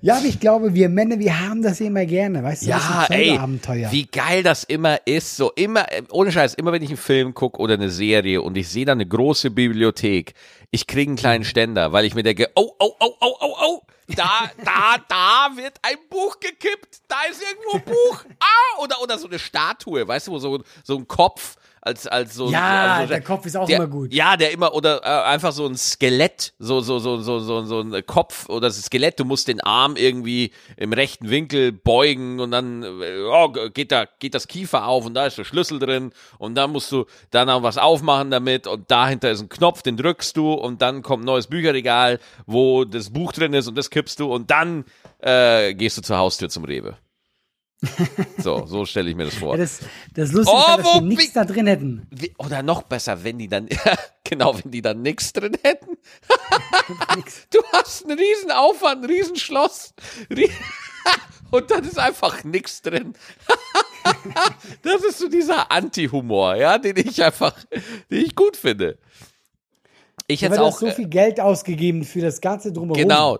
[0.00, 2.70] Ja, aber ich glaube, wir Männer, wir haben das immer gerne, weißt du?
[2.70, 3.90] Ja, ey, Abenteuer.
[3.90, 5.36] wie geil das immer ist.
[5.36, 8.56] So immer, äh, ohne Scheiß, immer wenn ich einen Film gucke oder eine Serie und
[8.56, 10.34] ich sehe da eine große Bibliothek,
[10.70, 13.82] ich kriege einen kleinen Ständer, weil ich mir denke, oh, oh, oh, oh, oh, oh,
[14.14, 19.18] da, da, da wird ein Buch gekippt, da ist irgendwo ein Buch, ah, oder, oder
[19.18, 21.56] so eine Statue, weißt du, wo so, so ein Kopf
[21.88, 24.12] als, als so Ja, also, der Kopf ist auch der, immer gut.
[24.12, 27.80] Ja, der immer, oder äh, einfach so ein Skelett, so, so, so, so, so, so
[27.80, 32.50] ein Kopf oder das Skelett, du musst den Arm irgendwie im rechten Winkel beugen und
[32.50, 32.84] dann
[33.30, 36.70] oh, geht, da, geht das Kiefer auf und da ist der Schlüssel drin und dann
[36.70, 40.52] musst du dann auch was aufmachen damit und dahinter ist ein Knopf, den drückst du
[40.52, 44.32] und dann kommt ein neues Bücherregal, wo das Buch drin ist und das kippst du
[44.32, 44.84] und dann
[45.20, 46.96] äh, gehst du zur Haustür zum Rewe.
[48.38, 49.54] So, so stelle ich mir das vor.
[49.54, 49.80] Ja, das,
[50.14, 52.08] das Lustige Oh, ist, halt, dass wir nichts da drin hätten.
[52.38, 53.68] Oder noch besser, wenn die dann,
[54.24, 55.96] genau, wenn die dann nichts drin hätten.
[57.50, 59.94] du hast einen riesen Aufwand, ein riesen Schloss.
[61.50, 63.14] Und dann ist einfach nichts drin.
[64.82, 67.54] das ist so dieser Anti-Humor, ja, den ich einfach,
[68.10, 68.98] den ich gut finde.
[70.26, 73.00] Ich hätte auch, so äh, viel Geld ausgegeben für das Ganze drumherum.
[73.00, 73.38] genau.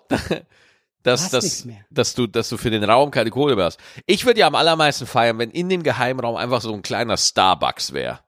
[1.08, 3.80] Dass, dass, dass, du, dass du für den Raum keine Kohle mehr hast.
[4.06, 7.92] Ich würde ja am allermeisten feiern, wenn in dem Geheimraum einfach so ein kleiner Starbucks
[7.92, 8.20] wäre.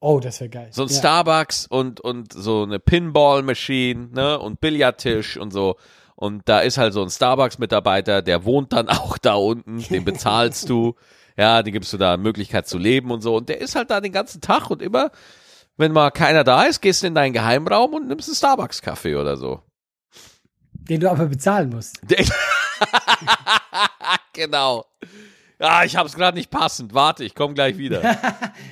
[0.00, 0.68] Oh, das wäre geil.
[0.72, 0.94] So ein ja.
[0.94, 5.76] Starbucks und, und so eine Pinball-Machine, ne, und Billardtisch und so.
[6.14, 10.68] Und da ist halt so ein Starbucks-Mitarbeiter, der wohnt dann auch da unten, den bezahlst
[10.68, 10.94] du.
[11.38, 13.36] Ja, den gibst du da Möglichkeit zu leben und so.
[13.36, 15.10] Und der ist halt da den ganzen Tag und immer,
[15.76, 19.36] wenn mal keiner da ist, gehst du in deinen Geheimraum und nimmst einen Starbucks-Kaffee oder
[19.36, 19.60] so.
[20.88, 22.00] Den du aber bezahlen musst.
[24.32, 24.84] genau.
[25.58, 26.92] Ja, ich hab's gerade nicht passend.
[26.92, 28.02] Warte, ich komme gleich wieder.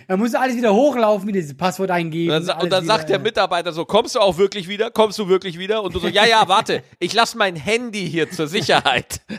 [0.06, 2.34] Da musst du alles wieder hochlaufen, wieder dieses Passwort eingeben.
[2.34, 4.90] Und dann, und dann sagt der Mitarbeiter so, kommst du auch wirklich wieder?
[4.90, 5.82] Kommst du wirklich wieder?
[5.82, 9.22] Und du so, ja, ja, warte, ich lass mein Handy hier zur Sicherheit.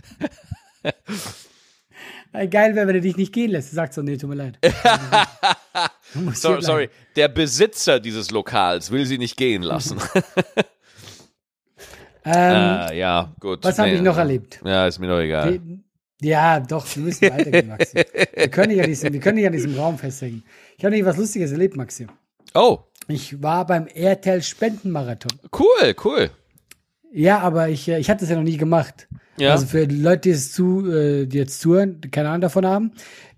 [2.50, 3.72] Geil wäre, wenn er dich nicht gehen lässt.
[3.72, 4.58] Du sagst so, nee, tut mir leid.
[6.14, 6.66] Du musst So, hier bleiben.
[6.66, 10.00] sorry, der Besitzer dieses Lokals will sie nicht gehen lassen.
[12.26, 13.64] Ähm, äh, ja, gut.
[13.64, 14.60] was habe Nee, ich noch erlebt?
[14.66, 15.60] Ja, ist mir doch egal.
[16.22, 17.94] Ja, doch, wir müssen weitergehen, Maxi.
[18.36, 20.44] wir, können nicht an diesem, wir können nicht an diesem Raum festhängen.
[20.78, 22.08] Ich habe nicht was Lustiges erlebt, Maxi.
[22.54, 25.40] Oh, Ich war beim Airtel Spendenmarathon.
[25.60, 26.30] cool, cool.
[27.12, 29.08] Ja, aber ich, äh, ich hatte das ja noch nie gemacht.
[29.38, 29.52] Ja.
[29.52, 32.66] Also für die Leute, die jetzt, zu, äh, die jetzt zuhören, die keine Ahnung davon
[32.66, 32.92] haben,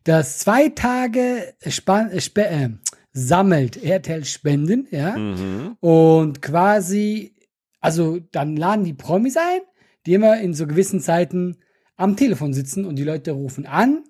[0.04, 2.70] das zwei Tage Span äh, äh,
[3.12, 5.18] sammelt Airtel Spenden, ja.
[5.18, 5.76] Mhm.
[5.80, 7.34] Und quasi,
[7.80, 9.62] also dann laden die Promis ein,
[10.06, 11.58] die immer in so gewissen Zeiten
[11.96, 14.04] am Telefon sitzen und die Leute rufen an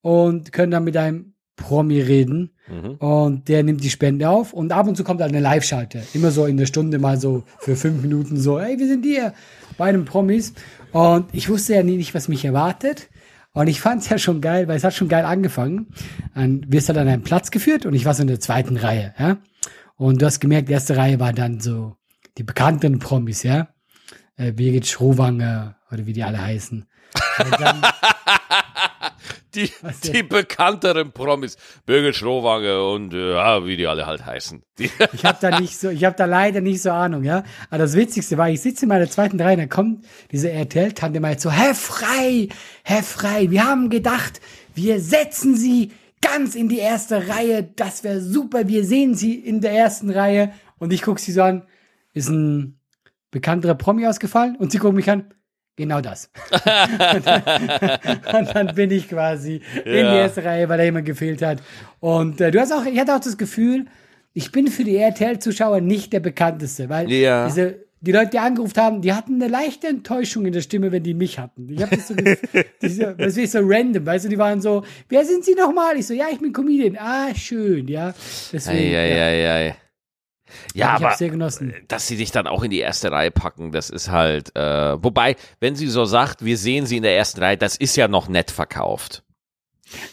[0.00, 2.94] und können dann mit einem Promi reden Mhm.
[2.94, 6.02] und der nimmt die Spende auf und ab und zu kommt halt eine Live-Schalte.
[6.14, 9.34] Immer so in der Stunde mal so für fünf Minuten so, hey, wir sind hier
[9.76, 10.54] bei einem Promis.
[10.92, 13.10] Und ich wusste ja nie nicht, was mich erwartet.
[13.52, 15.88] Und ich fand es ja schon geil, weil es hat schon geil angefangen.
[16.34, 18.76] Dann wirst du dann an einen Platz geführt und ich war so in der zweiten
[18.76, 19.38] Reihe, ja.
[19.96, 21.96] Und du hast gemerkt, die erste Reihe war dann so
[22.38, 23.68] die bekannten Promis, ja.
[24.36, 26.86] Äh, Birgit Schrowanger oder wie die alle heißen.
[27.38, 27.82] Dann,
[29.54, 29.70] Die,
[30.04, 34.62] die bekannteren Promis, Birgit Schrowange und äh, ja, wie die alle halt heißen.
[34.78, 37.44] Die, Ich habe da nicht so, ich habe da leider nicht so Ahnung, ja.
[37.68, 41.38] Aber das Witzigste war, ich sitze in meiner zweiten Reihe, dann kommt diese RTL-Tante mal
[41.38, 42.48] so, Herr Frei,
[42.82, 44.40] Herr Frei, wir haben gedacht,
[44.74, 45.92] wir setzen Sie
[46.22, 50.54] ganz in die erste Reihe, das wäre super, wir sehen Sie in der ersten Reihe.
[50.78, 51.62] Und ich gucke sie so an,
[52.12, 52.78] ist ein
[53.30, 54.56] bekannterer Promi ausgefallen?
[54.56, 55.24] Und sie guckt mich an,
[55.76, 56.30] genau das.
[57.14, 57.42] und, dann,
[58.38, 60.16] und dann bin ich quasi in die Ja.
[60.22, 61.62] erste Reihe, weil da jemand gefehlt hat.
[62.00, 63.86] Und äh, du hast auch, ich hatte auch das Gefühl,
[64.34, 67.46] ich bin für die RTL-Zuschauer nicht der bekannteste, weil Ja.
[67.46, 71.02] diese, die Leute, die angerufen haben, die hatten eine leichte Enttäuschung in der Stimme, wenn
[71.04, 71.68] die mich hatten.
[71.72, 72.14] Ich habe das so,
[72.82, 75.96] diese, das ist so random, weißt du, die waren so, wer sind Sie nochmal?
[75.96, 76.96] Ich so, ja, ich bin Comedian.
[76.98, 78.12] Ah, schön, ja.
[78.52, 79.76] Deswegen, ja, Eieiei.
[80.74, 81.74] Ja, ich aber sehr genossen.
[81.88, 85.36] dass sie dich dann auch in die erste Reihe packen, das ist halt, äh, wobei,
[85.60, 88.28] wenn sie so sagt, wir sehen sie in der ersten Reihe, das ist ja noch
[88.28, 89.22] nett verkauft.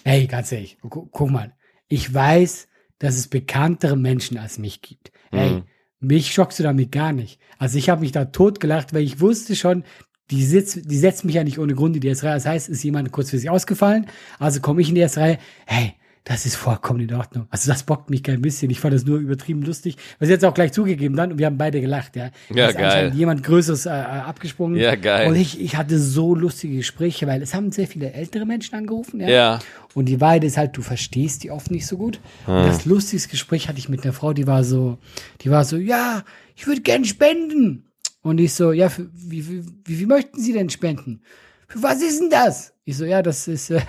[0.04, 1.54] Ey, ganz ehrlich, gu guck mal.
[1.88, 2.68] Ich weiß,
[3.00, 5.12] dass es bekanntere Menschen als mich gibt.
[5.32, 5.64] Ey, Mhm.
[6.00, 7.40] mich schockst du damit gar nicht.
[7.58, 9.84] Also ich habe mich da totgelacht, weil ich wusste schon,
[10.32, 12.36] die, sitz, die setzt mich ja nicht ohne Grund in die erste Reihe.
[12.36, 15.40] Das heißt, ist jemand kurzfristig ausgefallen, also komme ich in die erste Reihe.
[15.66, 15.94] Hey,
[16.26, 17.48] das ist vollkommen in Ordnung.
[17.50, 18.70] Also das bockt mich kein bisschen.
[18.70, 19.96] Ich fand das nur übertrieben lustig.
[20.20, 22.30] Was jetzt auch gleich zugegeben dann und wir haben beide gelacht, ja.
[22.50, 23.20] Da Ja, ist anscheinend geil.
[23.20, 24.78] Jemand Größeres äh, äh, abgesprungen.
[24.80, 25.28] Ja, geil.
[25.30, 29.20] Und ich, ich hatte so lustige Gespräche, weil es haben sehr viele ältere Menschen angerufen,
[29.22, 29.30] ja.
[29.30, 29.60] Ja.
[29.96, 32.20] Und die Wahrheit ist halt, du verstehst die oft nicht so gut.
[32.46, 32.66] Und Hm.
[32.68, 35.00] das lustigste Gespräch hatte ich mit einer Frau, die war so,
[35.42, 36.24] die war so, ja,
[36.56, 37.86] ich würde gern spenden.
[38.22, 41.22] Und ich so, ja, für, wie, wie, wie, wie möchten Sie denn spenden?
[41.68, 42.74] Für was ist denn das?
[42.84, 43.82] Ich so, ja, das ist äh,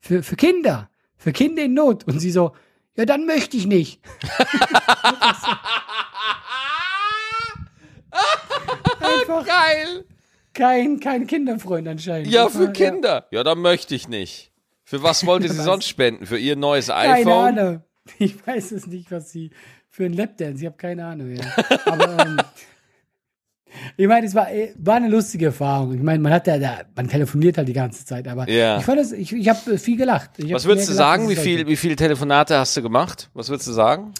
[0.00, 0.88] für, für Kinder.
[1.24, 2.04] Für Kinder in Not.
[2.04, 2.52] Und sie so,
[2.98, 3.98] ja, dann möchte ich nicht.
[9.00, 10.04] Einfach Geil.
[10.52, 12.30] kein, kein Kinderfreund anscheinend.
[12.30, 13.26] Ja, für Kinder.
[13.30, 14.52] Ja, da möchte ich nicht.
[14.84, 16.26] Für was wollte sie sonst spenden?
[16.26, 17.58] Für ihr neues Keine iPhone?
[17.58, 17.82] Ahnung.
[18.18, 19.48] Ich weiß es nicht, was sie
[19.88, 20.60] für ein Lapdance.
[20.60, 21.34] Ich habe keine Ahnung.
[21.34, 21.44] Ja.
[21.86, 22.36] Aber ähm,
[23.96, 25.94] ich meine, es war, äh, war eine lustige Erfahrung.
[25.94, 28.78] Ich meine, man hat ja, da, man telefoniert halt die ganze Zeit, aber Ja.
[28.78, 30.30] ich fand das, ich, ich habe viel gelacht.
[30.38, 31.28] Ich Was würdest du gelacht, sagen?
[31.28, 33.30] Wie ich viel, wie viele Telefonate hast du gemacht?
[33.34, 34.12] Was würdest du sagen?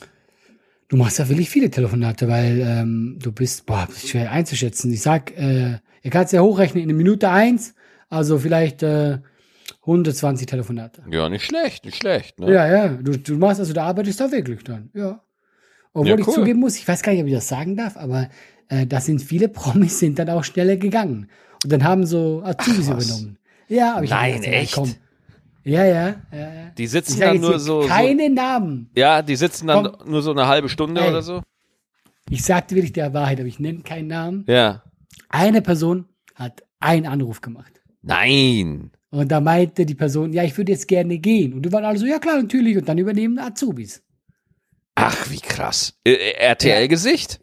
[0.88, 4.92] Du machst ja wirklich viele Telefonate, weil ähm, du bist, boah, schwer einzuschätzen.
[4.92, 7.74] Ich sag, äh, ihr kannst ja hochrechnen in eine Minute eins,
[8.10, 9.18] also vielleicht äh,
[9.80, 11.02] 120 Telefonate.
[11.10, 12.38] Ja, nicht schlecht, nicht schlecht.
[12.38, 12.52] Ne?
[12.52, 15.20] Ja, ja, du, du machst also, da arbeitest du wirklich dann, ja.
[15.92, 16.34] Obwohl Ja, ich cool.
[16.34, 18.28] zugeben muss, ich weiß gar nicht, ob ich das sagen darf, aber
[18.68, 21.28] äh, da sind viele Promis sind dann auch schneller gegangen.
[21.62, 23.06] Und dann haben so Azubis Ach, was.
[23.06, 23.38] übernommen.
[23.68, 24.74] Ja, aber ich Nein, ja, echt?
[24.74, 24.94] Komm.
[25.64, 26.70] Ja, ja, ja, ja.
[26.76, 27.88] Die sitzen dann nur so, so.
[27.88, 28.90] keine Namen.
[28.94, 30.10] Ja, die sitzen dann Komm.
[30.10, 31.08] nur so eine halbe Stunde Ey.
[31.08, 31.42] oder so.
[32.28, 34.44] Ich sagte wirklich der Wahrheit, aber ich nenne keinen Namen.
[34.46, 34.82] Ja.
[35.30, 37.80] Eine Person hat einen Anruf gemacht.
[38.02, 38.90] Nein.
[39.10, 41.54] Und da meinte die Person, ja, ich würde jetzt gerne gehen.
[41.54, 42.76] Und du waren alle so, ja klar, natürlich.
[42.76, 44.02] Und dann übernehmen Azubis.
[44.96, 45.94] Ach, wie krass.
[46.04, 47.40] Äh, RTL-Gesicht?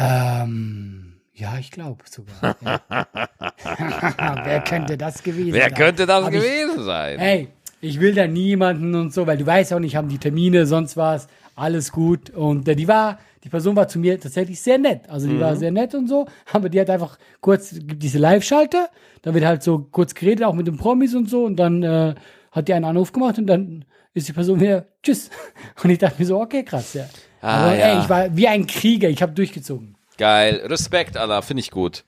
[0.00, 2.56] Ähm, ja, ich glaube sogar.
[2.64, 2.80] Ja.
[4.44, 5.74] Wer könnte das gewesen Wer sein?
[5.74, 7.18] könnte das ich- gewesen sein?
[7.18, 7.48] Hey,
[7.80, 10.96] ich will da niemanden und so, weil du weißt auch nicht, haben die Termine, sonst
[10.96, 12.30] was, alles gut.
[12.30, 15.02] Und äh, die war, die Person war zu mir tatsächlich sehr nett.
[15.08, 18.88] Also die war sehr nett und so, aber die hat einfach kurz, gibt diese Live-Schalter,
[19.22, 22.14] da wird halt so kurz geredet, auch mit den Promis und so, und dann äh,
[22.52, 25.30] hat die einen Anruf gemacht und dann ist die Person wieder, tschüss.
[25.84, 27.04] Und ich dachte mir so, okay, krass, ja.
[27.40, 27.86] Ah, aber ja.
[27.86, 29.96] ey, ich war wie ein Krieger, ich habe durchgezogen.
[30.18, 30.62] Geil.
[30.66, 32.04] Respekt, Anna, finde ich gut.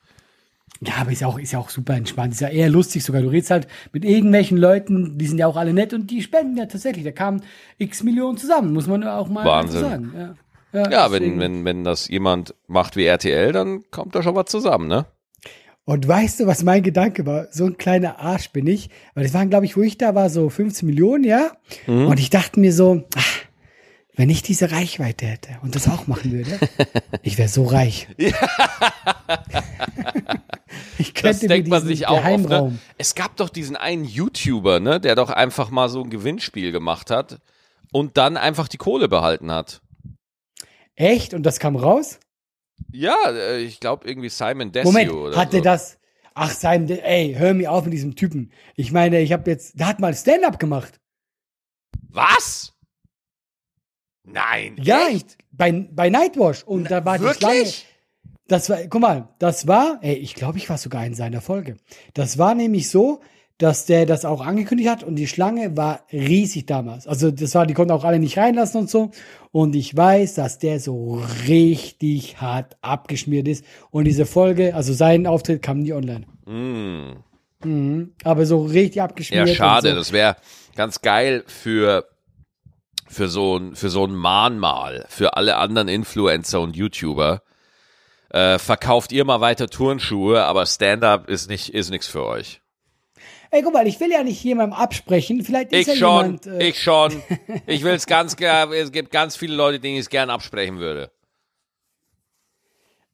[0.81, 2.33] Ja, aber ist ja auch, ist ja auch super entspannt.
[2.33, 3.21] Ist ja eher lustig sogar.
[3.21, 6.57] Du redest halt mit irgendwelchen Leuten, die sind ja auch alle nett und die spenden
[6.57, 7.05] ja tatsächlich.
[7.05, 7.41] Da kamen
[7.77, 9.81] x Millionen zusammen, muss man auch mal Wahnsinn.
[9.81, 10.13] sagen.
[10.15, 14.35] Ja, ja, Ja, wenn, wenn, wenn das jemand macht wie RTL, dann kommt da schon
[14.35, 15.05] was zusammen, ne?
[15.85, 17.47] Und weißt du, was mein Gedanke war?
[17.51, 18.89] So ein kleiner Arsch bin ich.
[19.15, 21.51] Weil das waren, glaube ich, wo ich da war, so 15 Millionen, ja.
[21.87, 22.07] Mhm.
[22.07, 23.39] Und ich dachte mir so, ach,
[24.15, 26.59] wenn ich diese Reichweite hätte und das auch machen würde,
[27.23, 28.07] ich wäre so reich.
[30.97, 32.79] ich Das könnte denkt mir man sich auch oft, ne?
[32.97, 37.09] Es gab doch diesen einen YouTuber, ne, der doch einfach mal so ein Gewinnspiel gemacht
[37.09, 37.39] hat
[37.91, 39.81] und dann einfach die Kohle behalten hat.
[40.95, 41.33] Echt?
[41.33, 42.19] Und das kam raus?
[42.91, 45.61] Ja, äh, ich glaube irgendwie Simon Desio Moment, oder hat so.
[45.61, 45.97] das?
[46.35, 48.51] Ach, sein, ey, hör mir auf mit diesem Typen.
[48.75, 50.99] Ich meine, ich habe jetzt, der hat mal Stand-up gemacht.
[52.09, 52.72] Was?
[54.23, 54.75] Nein.
[54.81, 55.37] Ja, echt?
[55.53, 56.63] bei, bei Nightwash.
[56.63, 57.55] Und da war die Schlange.
[57.55, 57.85] Wirklich?
[58.47, 61.77] Das war, guck mal, das war, ey, ich glaube, ich war sogar in seiner Folge.
[62.13, 63.21] Das war nämlich so,
[63.57, 67.07] dass der das auch angekündigt hat und die Schlange war riesig damals.
[67.07, 69.11] Also das war, die konnten auch alle nicht reinlassen und so.
[69.51, 73.63] Und ich weiß, dass der so richtig hart abgeschmiert ist.
[73.91, 76.25] Und diese Folge, also sein Auftritt kam nie online.
[76.45, 77.23] Mm.
[77.63, 78.11] Mhm.
[78.23, 79.47] Aber so richtig abgeschmiert.
[79.47, 79.91] Ja, schade.
[79.91, 79.95] So.
[79.95, 80.35] Das wäre
[80.75, 82.05] ganz geil für,
[83.13, 87.41] für so ein, für so ein Mahnmal, für alle anderen Influencer und YouTuber.
[88.29, 92.61] Äh, verkauft ihr mal weiter Turnschuhe, aber Stand-up ist nicht, ist nichts für euch.
[93.51, 95.43] Ey, guck mal, ich will ja nicht jemandem absprechen.
[95.43, 96.47] Vielleicht ist Ich ja schon, jemand.
[96.47, 97.21] Äh, ich schon.
[97.67, 100.79] Ich will es ganz gerne, es gibt ganz viele Leute, denen ich es gern absprechen
[100.79, 101.11] würde.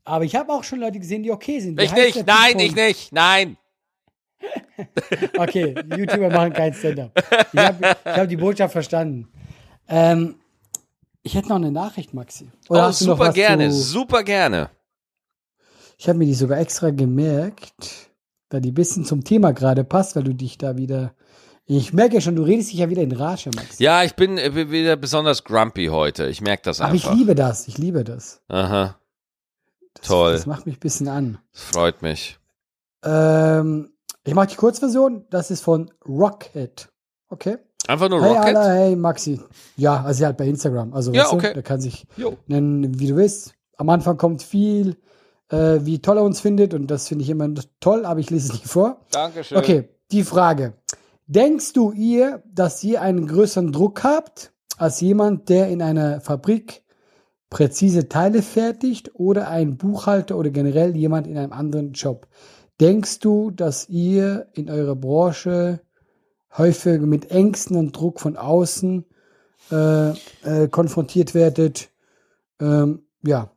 [0.05, 1.77] aber ich habe auch schon Leute gesehen, die okay sind.
[1.77, 3.57] Wie Ich nicht, nein, ich nicht, nein.
[5.38, 7.12] Okay, YouTuber machen kein Stand-up.
[7.51, 9.27] Ich habe hab die Botschaft verstanden.
[9.89, 10.36] Ähm,
[11.23, 12.49] ich hätte noch eine Nachricht, Maxi.
[12.69, 14.69] Oder Oh, super gerne, Zu, super gerne.
[15.97, 18.10] ich habe mir die sogar extra gemerkt,
[18.49, 21.13] weil die ein bisschen zum Thema gerade passt, weil du dich da wieder.
[21.65, 23.84] Ich merke ja schon, du redest dich ja wieder in Rage, Maxi.
[23.84, 26.28] Ja, ich bin äh, wieder besonders grumpy heute.
[26.28, 27.17] Ich merke das Aber ich einfach.
[27.17, 27.67] liebe das.
[27.67, 28.41] Ich liebe das.
[28.47, 28.97] Aha,
[29.93, 30.34] das Toll.
[30.34, 31.38] Das macht mich ein bisschen an.
[31.54, 32.39] das freut mich.
[33.04, 33.91] Ähm,
[34.23, 35.25] ich mache die Kurzversion.
[35.30, 36.89] Das ist von Rocket.
[37.30, 37.58] Okay.
[37.89, 38.56] Einfach nur Hey Rocket?
[38.56, 39.39] Alla, hey Maxi.
[39.75, 40.93] Ja, also halt bei Instagram.
[40.93, 41.54] Also Ja, weißt du, okay.
[41.54, 42.38] der kann sich Jo.
[42.45, 43.56] nennen, wie du willst.
[43.78, 44.95] Am Anfang kommt viel,
[45.49, 47.49] äh, wie toll er uns findet und das finde ich immer
[47.80, 49.02] toll, aber ich lese es nicht vor.
[49.12, 49.58] Dankeschön.
[49.58, 50.73] Okay, die Frage.
[51.25, 56.84] Denkst du ihr, dass ihr einen größeren Druck habt als jemand, der in einer Fabrik
[57.49, 62.28] präzise Teile fertigt oder ein Buchhalter oder generell jemand in einem anderen Job?
[62.80, 65.82] Denkst du, dass ihr in eurer Branche
[66.57, 69.05] häufig mit Ängsten und Druck von außen
[69.71, 71.89] äh, äh, konfrontiert werdet?
[72.59, 73.51] Ähm, ja,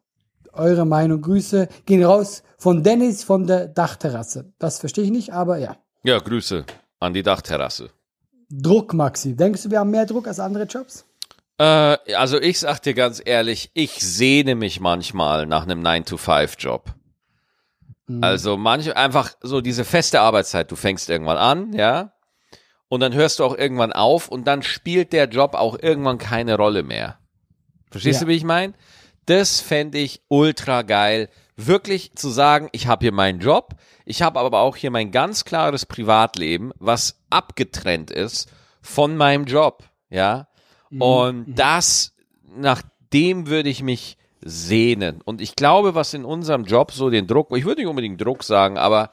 [0.53, 4.53] eure Meinung, Grüße gehen raus von Dennis von der Dachterrasse.
[4.59, 5.77] Das verstehe ich nicht, aber ja.
[6.05, 6.65] Ja, Grüße
[7.01, 7.91] an die Dachterrasse.
[8.51, 9.35] Druck, Maxi.
[9.35, 11.05] Denkst du, wir haben mehr Druck als andere Jobs?
[11.59, 16.95] Äh, also ich sag dir ganz ehrlich, ich sehne mich manchmal nach einem 9-to-5-Job.
[18.07, 18.23] Mhm.
[18.23, 22.13] Also manch einfach so diese feste Arbeitszeit, du fängst irgendwann an, ja,
[22.93, 26.59] und dann hörst du auch irgendwann auf und dann spielt der Job auch irgendwann keine
[26.59, 27.17] Rolle mehr.
[27.91, 28.27] Verstehst Ja.
[28.27, 28.75] du, wie ich meine?
[29.25, 34.39] Das fände ich ultra geil, wirklich zu sagen, ich habe hier meinen Job, ich habe
[34.41, 38.53] aber auch hier mein ganz klares Privatleben, was abgetrennt ist
[38.83, 40.49] von meinem Job, ja.
[40.99, 42.13] Und das,
[42.55, 42.83] nach
[43.15, 45.23] dem würde ich mich sehnen.
[45.23, 48.45] Und ich glaube, was in unserem Job so den Druck, ich würde nicht unbedingt Druck
[48.45, 49.13] sagen, aber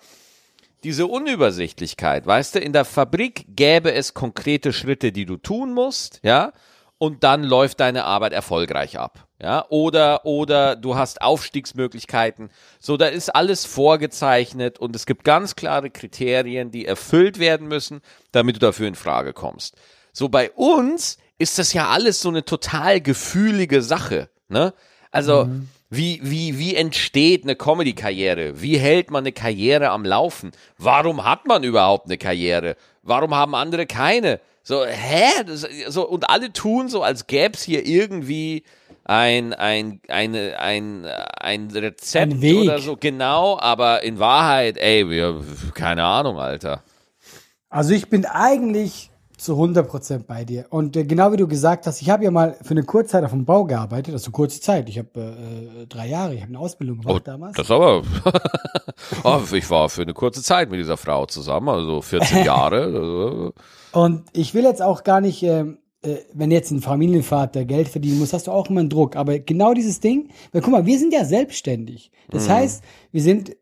[0.83, 6.19] diese Unübersichtlichkeit, weißt du, in der Fabrik gäbe es konkrete Schritte, die du tun musst,
[6.23, 6.53] ja,
[6.97, 13.07] und dann läuft deine Arbeit erfolgreich ab, ja, oder, oder du hast Aufstiegsmöglichkeiten, so, da
[13.07, 18.59] ist alles vorgezeichnet und es gibt ganz klare Kriterien, die erfüllt werden müssen, damit du
[18.59, 19.75] dafür in Frage kommst.
[20.13, 24.73] So, bei uns ist das ja alles so eine total gefühlige Sache, ne,
[25.11, 25.49] also,
[25.89, 28.61] Wie, wie, wie entsteht eine Comedy-Karriere?
[28.61, 30.51] Wie hält man eine Karriere am Laufen?
[30.77, 32.75] Warum hat man überhaupt eine Karriere?
[33.01, 34.39] Warum haben andere keine?
[34.61, 35.43] So, hä?
[35.47, 38.63] Das, so, und alle tun so, als gäbe es hier irgendwie
[39.03, 45.43] ein, ein, eine, ein, ein Rezept Ein oder so, genau, aber in Wahrheit, ey, wir,
[45.73, 46.83] keine Ahnung, Alter.
[47.69, 50.65] Also ich bin eigentlich zu 100% bei dir.
[50.69, 53.23] Und äh, genau wie du gesagt hast, ich habe ja mal für eine kurze Zeit
[53.23, 54.89] auf dem Bau gearbeitet, also kurze Zeit.
[54.89, 57.55] Ich habe äh, drei Jahre, ich habe eine Ausbildung gemacht damals.
[57.55, 58.03] Das aber,
[59.23, 63.53] oh, ich war für eine kurze Zeit mit dieser Frau zusammen, also 14 Jahre.
[63.93, 68.19] Und ich will jetzt auch gar nicht, ähm, äh, wenn jetzt ein Familienvater Geld verdienen
[68.19, 69.15] muss, hast du auch immer einen Druck.
[69.15, 72.11] Aber genau dieses Ding, weil guck mal, wir sind ja selbstständig.
[72.29, 73.55] Das heißt, wir sind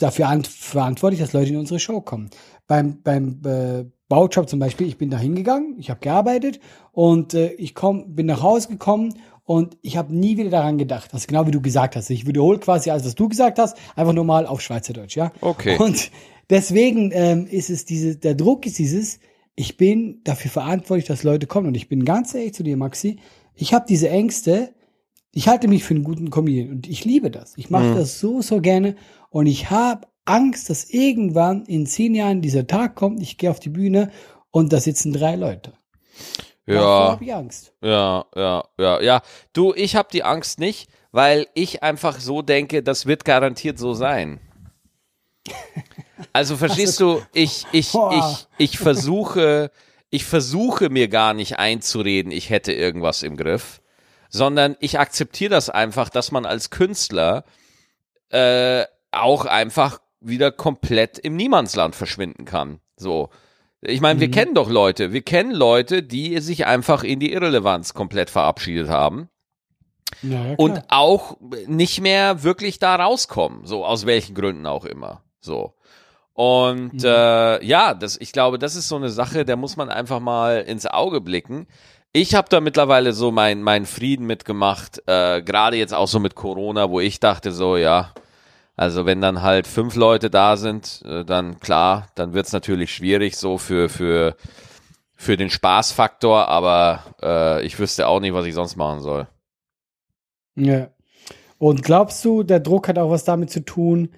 [0.00, 2.30] dafür an- verantwortlich, dass Leute in unsere Show kommen.
[2.66, 6.60] Beim, beim äh, Baujob zum Beispiel, ich bin da hingegangen, ich habe gearbeitet
[6.92, 9.14] und äh, ich komm, bin nach Hause gekommen
[9.44, 11.12] und ich habe nie wieder daran gedacht.
[11.12, 12.10] Das ist genau wie du gesagt hast.
[12.10, 15.32] Ich wiederhole quasi alles, was du gesagt hast, einfach nur mal auf Schweizerdeutsch, ja?
[15.40, 15.76] Okay.
[15.78, 16.10] Und
[16.50, 19.20] deswegen ähm, ist es diese, der Druck ist dieses,
[19.54, 21.68] ich bin dafür verantwortlich, dass Leute kommen.
[21.68, 23.18] Und ich bin ganz ehrlich zu dir, Maxi,
[23.54, 24.74] ich habe diese Ängste,
[25.32, 27.54] ich halte mich für einen guten Comedian und ich liebe das.
[27.56, 28.96] Ich mache das so, so gerne
[29.30, 33.60] und ich habe Angst, dass irgendwann in zehn Jahren dieser Tag kommt, ich gehe auf
[33.60, 34.10] die Bühne
[34.50, 35.72] und da sitzen drei Leute.
[36.66, 37.74] Davor ja, habe ich Angst.
[37.82, 39.22] ja, ja, ja, ja.
[39.52, 43.92] Du, ich habe die Angst nicht, weil ich einfach so denke, das wird garantiert so
[43.92, 44.40] sein.
[46.32, 49.70] Also verstehst du, ich, ich, ich, ich versuche,
[50.08, 53.82] ich versuche mir gar nicht einzureden, ich hätte irgendwas im Griff,
[54.30, 57.44] sondern ich akzeptiere das einfach, dass man als Künstler
[58.30, 62.80] äh, auch einfach wieder komplett im Niemandsland verschwinden kann.
[62.96, 63.30] So.
[63.82, 67.92] Ich meine, wir kennen doch Leute, wir kennen Leute, die sich einfach in die Irrelevanz
[67.92, 69.28] komplett verabschiedet haben
[70.22, 75.22] Ja, und auch nicht mehr wirklich da rauskommen, so aus welchen Gründen auch immer.
[75.40, 75.74] So.
[76.32, 80.18] Und äh, ja, das, ich glaube, das ist so eine Sache, der muss man einfach
[80.18, 81.66] mal ins Auge blicken.
[82.12, 86.34] Ich habe da mittlerweile so mein, meinen Frieden mitgemacht, äh, gerade jetzt auch so mit
[86.34, 88.12] Corona, wo ich dachte so, ja,
[88.76, 93.36] also wenn dann halt fünf Leute da sind, äh, dann klar, dann wird's natürlich schwierig
[93.36, 94.36] so für, für,
[95.14, 99.28] für den Spaßfaktor, aber äh, ich wüsste auch nicht, was ich sonst machen soll.
[100.56, 100.88] Ja.
[101.58, 104.10] Und glaubst du, der Druck hat auch was damit zu tun,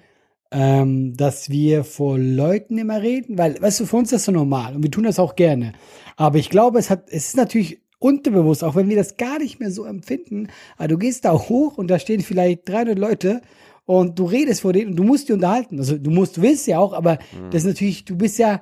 [0.51, 3.37] ähm, dass wir vor Leuten immer reden?
[3.37, 5.73] Weil, weißt du, für uns ist das so normal und wir tun das auch gerne.
[6.15, 9.59] Aber ich glaube, es hat, es ist natürlich unterbewusst, auch wenn wir das gar nicht
[9.59, 13.41] mehr so empfinden, aber du gehst da hoch und da stehen vielleicht 300 Leute
[13.87, 15.79] und du redest vor denen und du musst die unterhalten.
[15.79, 17.17] Also du musst, du willst ja auch, aber
[17.51, 18.61] das ist natürlich, du bist ja,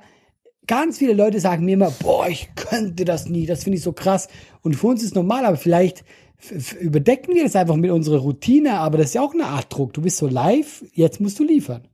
[0.66, 3.92] ganz viele Leute sagen mir immer, boah, ich könnte das nie, das finde ich so
[3.92, 4.28] krass.
[4.62, 6.04] Und für uns ist normal, aber vielleicht
[6.80, 9.92] überdecken wir das einfach mit unserer Routine, aber das ist ja auch eine Art Druck.
[9.94, 11.88] Du bist so live, jetzt musst du liefern.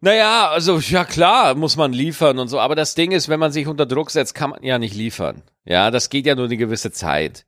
[0.00, 3.52] Naja, also ja klar, muss man liefern und so, aber das Ding ist, wenn man
[3.52, 5.42] sich unter Druck setzt, kann man ja nicht liefern.
[5.64, 7.46] Ja, das geht ja nur eine gewisse Zeit.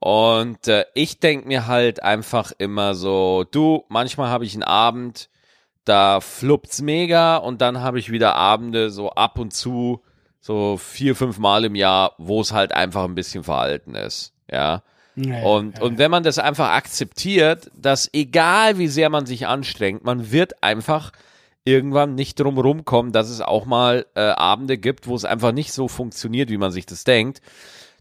[0.00, 5.28] Und äh, ich denk mir halt einfach immer so, du, manchmal habe ich einen Abend,
[5.84, 10.02] da fluppt's mega und dann habe ich wieder Abende so ab und zu,
[10.40, 14.34] so vier, fünf Mal im Jahr, wo es halt einfach ein bisschen verhalten ist.
[14.50, 14.82] Ja.
[15.16, 19.48] Ja, Und, ja, und wenn man das einfach akzeptiert, dass egal wie sehr man sich
[19.48, 21.10] anstrengt, man wird einfach
[21.64, 25.72] irgendwann nicht drum rumkommen, dass es auch mal äh, Abende gibt, wo es einfach nicht
[25.72, 27.42] so funktioniert, wie man sich das denkt,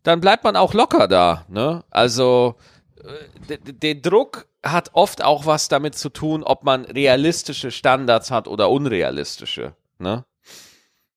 [0.08, 1.46] dann bleibt man auch locker da.
[1.50, 1.84] Ne?
[1.90, 2.56] Also
[3.50, 8.48] äh, der Druck hat oft auch was damit zu tun, ob man realistische Standards hat
[8.48, 9.76] oder unrealistische.
[10.00, 10.24] Ne?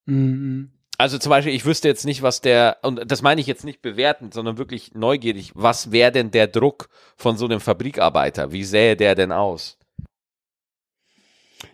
[0.07, 0.73] Mhm.
[0.99, 3.81] Also zum Beispiel, ich wüsste jetzt nicht, was der, und das meine ich jetzt nicht
[3.81, 8.51] bewertend, sondern wirklich neugierig, was wäre denn der Druck von so einem Fabrikarbeiter?
[8.51, 9.79] Wie sähe der denn aus?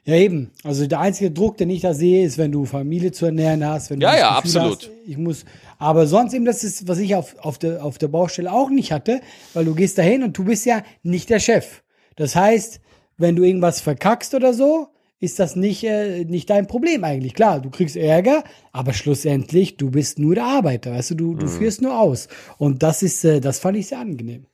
[0.04, 0.50] Ja, eben.
[0.64, 3.90] Also der einzige Druck, den ich da sehe, ist, wenn du Familie zu ernähren hast,
[3.90, 4.82] wenn du Ja, ja, absolut.
[4.82, 5.44] Hast, ich muss,
[5.78, 8.92] aber sonst eben, das ist, was ich auf, auf, der, auf der Baustelle auch nicht
[8.92, 9.20] hatte,
[9.54, 11.82] weil du gehst dahin und du bist ja nicht der Chef.
[12.16, 12.80] Das heißt,
[13.18, 17.32] wenn du irgendwas verkackst oder so, ist das nicht, äh, nicht dein Problem eigentlich.
[17.34, 21.38] Klar, du kriegst Ärger, aber schlussendlich, du bist nur der Arbeiter, weißt du, du, Mhm.
[21.38, 22.28] du führst nur aus.
[22.58, 24.46] Und das ist, äh, das fand ich sehr angenehm.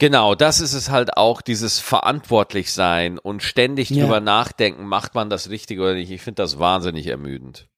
[0.00, 4.04] Genau, das ist es halt auch, dieses verantwortlich sein und ständig Ja.
[4.04, 6.10] drüber nachdenken, macht man das richtig oder nicht.
[6.10, 7.68] Ich finde das wahnsinnig ermüdend.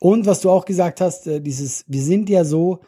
[0.00, 2.80] Und was du auch gesagt hast, äh, dieses, wir sind ja so,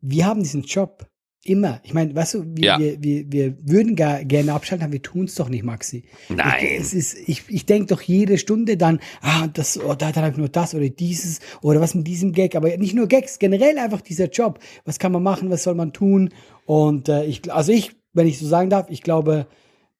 [0.00, 1.06] wir haben diesen Job
[1.44, 1.80] immer.
[1.82, 2.78] Ich meine, weißt du, wir, Ja.
[2.78, 6.04] wir, wir, wir würden gar gerne abschalten, aber wir tun es doch nicht, Maxi.
[6.28, 6.64] Nein.
[6.64, 10.24] Ich, es ist, ich, ich denke doch jede Stunde dann, ah, das, oh, da, dann
[10.24, 13.38] habe ich nur das oder dieses oder was mit diesem Gag, aber nicht nur Gags,
[13.38, 14.60] generell einfach dieser Job.
[14.84, 16.30] Was kann man machen, was soll man tun?
[16.64, 19.46] Und äh, ich, also ich wenn ich so sagen darf, ich glaube,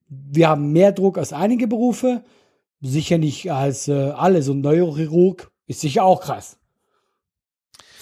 [0.08, 2.22] wir haben mehr Druck als einige Berufe.
[2.80, 4.42] Sicher nicht als äh, alle.
[4.42, 6.58] So ein Neurochirurg ist sicher auch krass.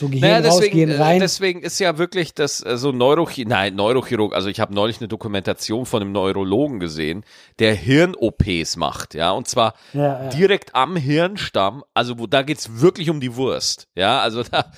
[0.01, 1.21] So Gehirn naja, deswegen, raus, rein.
[1.21, 5.09] deswegen ist ja wirklich das äh, so Neurochirurg, nein, Neurochirurg, also ich habe neulich eine
[5.09, 7.23] Dokumentation von einem Neurologen gesehen,
[7.59, 10.29] der Hirn-OPs macht, ja, und zwar ja, ja.
[10.31, 14.73] direkt am Hirnstamm, also wo da geht's wirklich um die Wurst, ja, also da,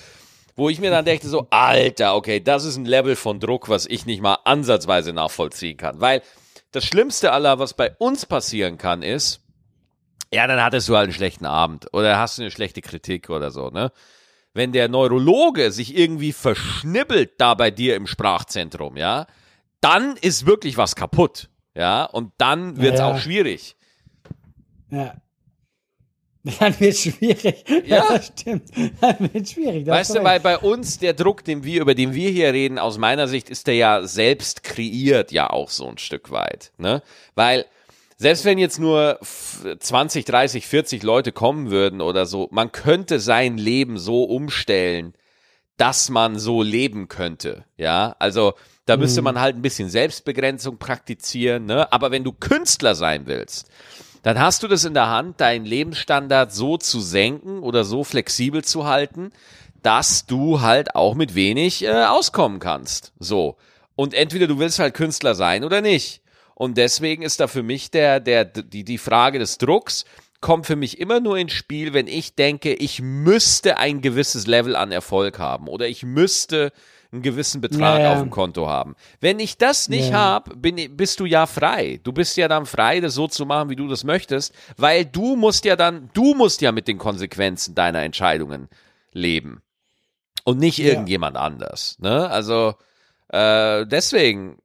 [0.56, 3.86] wo ich mir dann dachte so, Alter, okay, das ist ein Level von Druck, was
[3.86, 6.22] ich nicht mal ansatzweise nachvollziehen kann, weil
[6.72, 9.40] das Schlimmste aller, was bei uns passieren kann, ist,
[10.34, 13.52] ja, dann hattest du halt einen schlechten Abend oder hast du eine schlechte Kritik oder
[13.52, 13.92] so, ne?
[14.55, 19.26] Wenn der Neurologe sich irgendwie verschnibbelt da bei dir im Sprachzentrum, ja,
[19.80, 23.14] dann ist wirklich was kaputt, ja, und dann wird's ja, ja.
[23.14, 23.76] auch schwierig.
[24.90, 25.14] Ja.
[26.59, 27.64] Dann wird schwierig.
[27.86, 28.70] Ja, das stimmt.
[29.00, 29.86] Dann wird schwierig.
[29.86, 32.98] Weißt du, weil bei uns der Druck, den wir, über den wir hier reden, aus
[32.98, 37.00] meiner Sicht ist der ja selbst kreiert, ja auch so ein Stück weit, ne?
[37.36, 37.66] Weil
[38.22, 43.58] selbst wenn jetzt nur 20, 30, 40 Leute kommen würden oder so, man könnte sein
[43.58, 45.14] Leben so umstellen,
[45.76, 47.64] dass man so leben könnte.
[47.76, 48.54] Ja, also
[48.86, 49.24] da müsste mhm.
[49.24, 51.66] man halt ein bisschen Selbstbegrenzung praktizieren.
[51.66, 51.92] Ne?
[51.92, 53.68] Aber wenn du Künstler sein willst,
[54.22, 58.62] dann hast du das in der Hand, deinen Lebensstandard so zu senken oder so flexibel
[58.62, 59.32] zu halten,
[59.82, 63.12] dass du halt auch mit wenig äh, auskommen kannst.
[63.18, 63.56] So.
[63.96, 66.21] Und entweder du willst halt Künstler sein oder nicht.
[66.55, 70.05] Und deswegen ist da für mich der, der, die, die Frage des Drucks
[70.40, 74.76] kommt für mich immer nur ins Spiel, wenn ich denke, ich müsste ein gewisses Level
[74.76, 76.72] an Erfolg haben oder ich müsste
[77.12, 78.12] einen gewissen Betrag ja, ja.
[78.14, 78.96] auf dem Konto haben.
[79.20, 80.18] Wenn ich das nicht ja.
[80.18, 82.00] habe, bist du ja frei.
[82.03, 85.36] Du bist ja dann frei, das so zu machen, wie du das möchtest, weil du
[85.36, 88.68] musst ja dann, du musst ja mit den Konsequenzen deiner Entscheidungen
[89.12, 89.62] leben
[90.44, 91.98] und nicht irgendjemand anders.
[92.00, 92.28] Ne?
[92.30, 92.74] Also
[93.28, 94.59] äh, deswegen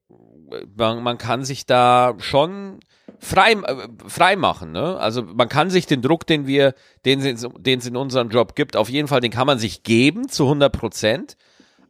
[0.75, 2.79] man, man kann sich da schon
[3.19, 4.71] frei, äh, frei machen.
[4.71, 4.97] Ne?
[4.97, 6.73] Also man kann sich den Druck, den wir,
[7.05, 10.43] den es in unserem Job gibt, auf jeden Fall, den kann man sich geben zu
[10.43, 11.37] 100 Prozent.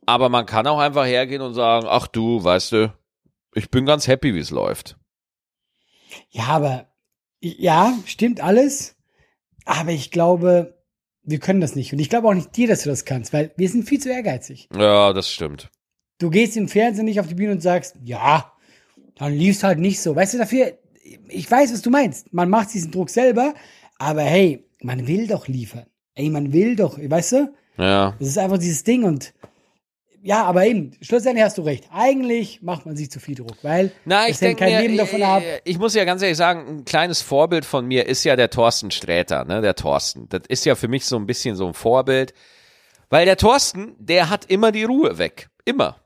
[0.06, 2.94] Aber man kann auch einfach hergehen und sagen, ach du, weißt du,
[3.54, 4.98] ich bin ganz happy, wie es läuft.
[6.30, 6.88] Ja, aber
[7.42, 8.96] ja, stimmt alles.
[9.66, 10.78] Aber ich glaube,
[11.24, 11.92] wir können das nicht.
[11.92, 14.10] Und ich glaube auch nicht dir, dass du das kannst, weil wir sind viel zu
[14.10, 14.70] ehrgeizig.
[14.74, 15.70] Ja, das stimmt.
[16.20, 18.52] Du gehst im Fernsehen nicht auf die Bühne und sagst, ja,
[19.16, 20.16] dann lief's halt nicht so.
[20.16, 20.78] Weißt du, dafür,
[21.30, 22.34] ich weiß, was du meinst.
[22.34, 23.54] Man macht diesen Druck selber,
[23.98, 25.86] aber hey, man will doch liefern.
[26.16, 27.54] Ey, man will doch, weißt du?
[27.78, 28.16] Ja.
[28.20, 29.34] Das ist einfach dieses Ding und
[30.24, 31.86] ja, aber eben, schlussendlich hast du recht.
[31.92, 35.22] Eigentlich macht man sich zu viel Druck, weil Na, ich denke kein mir, Leben davon
[35.24, 35.44] ab.
[35.64, 38.92] Ich muss ja ganz ehrlich sagen, ein kleines Vorbild von mir ist ja der Thorsten
[38.92, 40.28] Sträter, ne, der Thorsten.
[40.28, 42.34] Das ist ja für mich so ein bisschen so ein Vorbild,
[43.10, 45.50] weil der Thorsten, der hat immer die Ruhe weg.
[45.64, 45.98] Immer.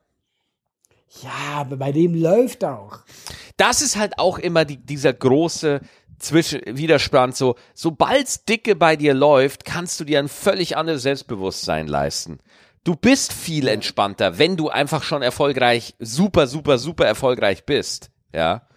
[1.21, 2.99] Ja, aber bei dem läuft auch.
[3.57, 5.81] Das ist halt auch immer die, dieser große
[6.19, 7.31] Zwischen Widerspann.
[7.31, 12.39] So, sobald's dicke bei dir läuft, kannst du dir ein völlig anderes Selbstbewusstsein leisten.
[12.83, 18.11] Du bist viel entspannter, wenn du einfach schon erfolgreich, super, super, super erfolgreich bist.
[18.33, 18.67] Ja.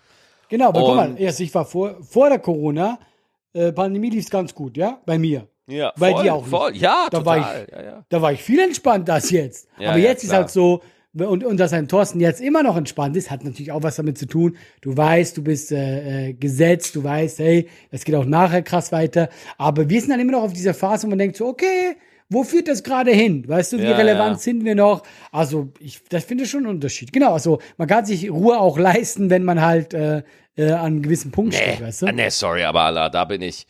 [0.49, 4.77] Genau, aber guck mal, erst ich war vor, vor der Corona-Pandemie äh, lief's ganz gut,
[4.77, 5.47] ja, bei mir.
[5.67, 6.47] Ja, bei voll, dir auch.
[6.47, 7.41] Voll, ja, da total.
[7.41, 8.05] War ich, ja, ja.
[8.09, 9.69] Da war ich viel entspannter als jetzt.
[9.79, 10.83] Ja, aber jetzt ist halt so,
[11.15, 14.19] und, und dass ein Thorsten jetzt immer noch entspannt ist, hat natürlich auch was damit
[14.19, 14.57] zu tun.
[14.81, 18.91] Du weißt, du bist äh, äh, gesetzt, du weißt, hey, das geht auch nachher krass
[18.91, 19.29] weiter.
[19.57, 21.97] Aber wir sind dann immer noch auf dieser Phase, wo man denkt so, okay,
[22.29, 23.47] wo führt das gerade hin?
[23.47, 24.39] Weißt du, wie ja, relevant ja.
[24.39, 25.03] sind wir noch?
[25.31, 27.13] Also, ich, das finde ich schon einen Unterschied.
[27.13, 30.23] Genau, also man kann sich Ruhe auch leisten, wenn man halt äh,
[30.57, 32.07] äh, an einem gewissen Punkt nee, steht, weißt du?
[32.07, 33.67] Nee, sorry, aber Allah, da bin ich,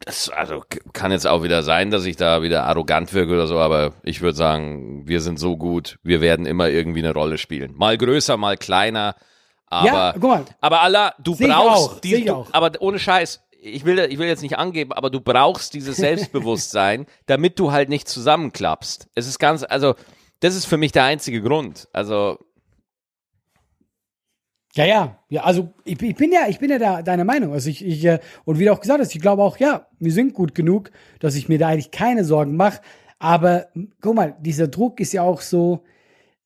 [0.00, 3.58] das, also kann jetzt auch wieder sein, dass ich da wieder arrogant wirke oder so,
[3.58, 7.72] aber ich würde sagen, wir sind so gut, wir werden immer irgendwie eine Rolle spielen.
[7.76, 9.16] Mal größer, mal kleiner.
[9.66, 10.44] Aber, ja, guck mal.
[10.60, 14.42] aber Allah, du Seh brauchst die, du, aber ohne Scheiß, ich will, ich will jetzt
[14.42, 19.08] nicht angeben, aber du brauchst dieses Selbstbewusstsein, damit du halt nicht zusammenklappst.
[19.14, 19.94] Es ist ganz, also,
[20.40, 21.88] das ist für mich der einzige Grund.
[21.92, 22.38] Also,
[24.76, 27.52] ja, ja, ja, also ich, ich bin ja, ich bin ja da, deiner Meinung.
[27.52, 30.12] Also ich, ich, äh, und wie du auch gesagt hast, ich glaube auch, ja, wir
[30.12, 32.80] sind gut genug, dass ich mir da eigentlich keine Sorgen mache.
[33.20, 33.68] Aber
[34.00, 35.84] guck mal, dieser Druck ist ja auch so,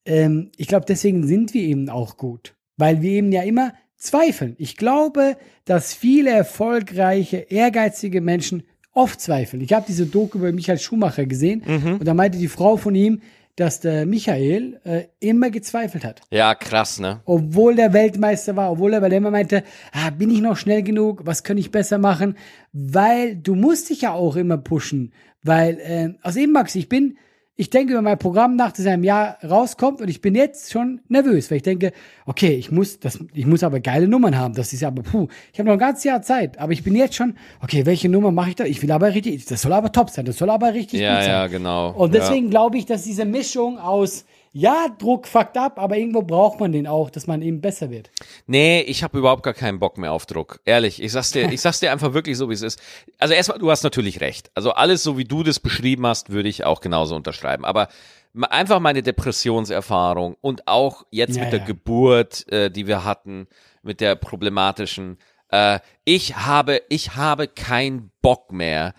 [0.04, 2.54] ähm, ich glaube, deswegen sind wir eben auch gut.
[2.76, 4.54] Weil wir eben ja immer zweifeln.
[4.58, 8.62] Ich glaube, dass viele erfolgreiche, ehrgeizige Menschen
[8.92, 9.62] oft zweifeln.
[9.62, 11.92] Ich habe diese Doku über Michael Schumacher gesehen mhm.
[11.94, 13.22] und da meinte die Frau von ihm,
[13.58, 16.20] dass der Michael äh, immer gezweifelt hat.
[16.30, 17.22] Ja, krass, ne?
[17.24, 20.84] Obwohl der Weltmeister war, obwohl er, weil er immer meinte, ah, bin ich noch schnell
[20.84, 22.36] genug, was kann ich besser machen?
[22.72, 27.18] Weil du musst dich ja auch immer pushen, weil, äh, aus eben Max, ich bin,
[27.60, 31.50] ich denke über mein Programm nach, einem Jahr rauskommt und ich bin jetzt schon nervös,
[31.50, 31.92] weil ich denke,
[32.24, 34.54] okay, ich muss, das, ich muss aber geile Nummern haben.
[34.54, 37.16] Das ist aber, puh, ich habe noch ein ganzes Jahr Zeit, aber ich bin jetzt
[37.16, 38.64] schon, okay, welche Nummer mache ich da?
[38.64, 41.24] Ich will aber richtig, das soll aber top sein, das soll aber richtig ja, gut
[41.24, 41.30] sein.
[41.30, 41.90] Ja, genau.
[41.90, 42.50] Und deswegen ja.
[42.50, 46.86] glaube ich, dass diese Mischung aus ja, Druck fuckt ab, aber irgendwo braucht man den
[46.86, 48.10] auch, dass man eben besser wird.
[48.46, 50.60] Nee, ich habe überhaupt gar keinen Bock mehr auf Druck.
[50.64, 52.80] Ehrlich, ich sag's dir, ich sag's dir einfach wirklich so, wie es ist.
[53.18, 54.50] Also erstmal, du hast natürlich recht.
[54.54, 57.64] Also alles so, wie du das beschrieben hast, würde ich auch genauso unterschreiben.
[57.64, 57.88] Aber
[58.50, 61.66] einfach meine Depressionserfahrung und auch jetzt ja, mit der ja.
[61.66, 63.48] Geburt, äh, die wir hatten,
[63.82, 65.18] mit der problematischen,
[65.50, 68.94] äh, ich habe, ich habe keinen Bock mehr,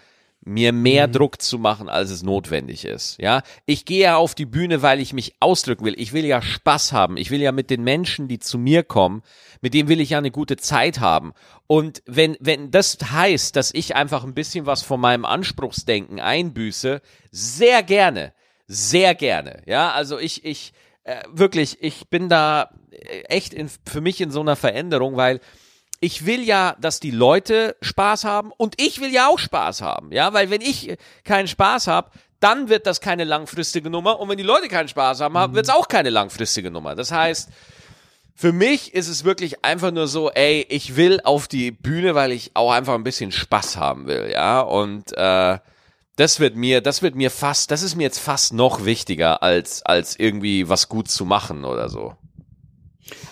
[0.50, 1.12] mir mehr mhm.
[1.14, 3.18] Druck zu machen, als es notwendig ist.
[3.22, 5.94] Ja, ich gehe ja auf die Bühne, weil ich mich ausdrücken will.
[5.98, 7.18] Ich will ja Spaß haben.
[7.18, 9.22] Ich will ja mit den Menschen, die zu mir kommen,
[9.62, 11.34] mit denen will ich ja eine gute Zeit haben.
[11.68, 17.02] Und wenn, wenn das heißt, dass ich einfach ein bisschen was von meinem Anspruchsdenken einbüße,
[17.32, 18.34] sehr gerne,
[18.68, 19.62] sehr gerne.
[19.68, 20.74] Ja, also ich, ich,
[21.04, 22.72] äh, wirklich, ich bin da
[23.28, 25.42] echt in, für mich in so einer Veränderung, weil
[26.00, 30.12] ich will ja, dass die Leute Spaß haben und ich will ja auch Spaß haben,
[30.12, 34.38] ja, weil wenn ich keinen Spaß habe, dann wird das keine langfristige Nummer und wenn
[34.38, 35.56] die Leute keinen Spaß haben, mhm.
[35.56, 36.96] wird es auch keine langfristige Nummer.
[36.96, 37.50] Das heißt,
[38.34, 42.32] für mich ist es wirklich einfach nur so, ey, ich will auf die Bühne, weil
[42.32, 45.60] ich auch einfach ein bisschen Spaß haben will, ja, und äh,
[46.16, 49.84] das wird mir, das wird mir fast, das ist mir jetzt fast noch wichtiger als
[49.84, 52.14] als irgendwie was gut zu machen oder so.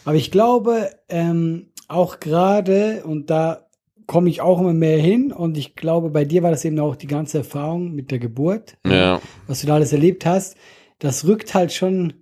[0.05, 3.67] Aber ich glaube, ähm, auch gerade, und da
[4.05, 6.95] komme ich auch immer mehr hin, und ich glaube, bei dir war das eben auch
[6.95, 9.21] die ganze Erfahrung mit der Geburt, ja.
[9.47, 10.57] was du da alles erlebt hast,
[10.99, 12.13] das rückt halt schon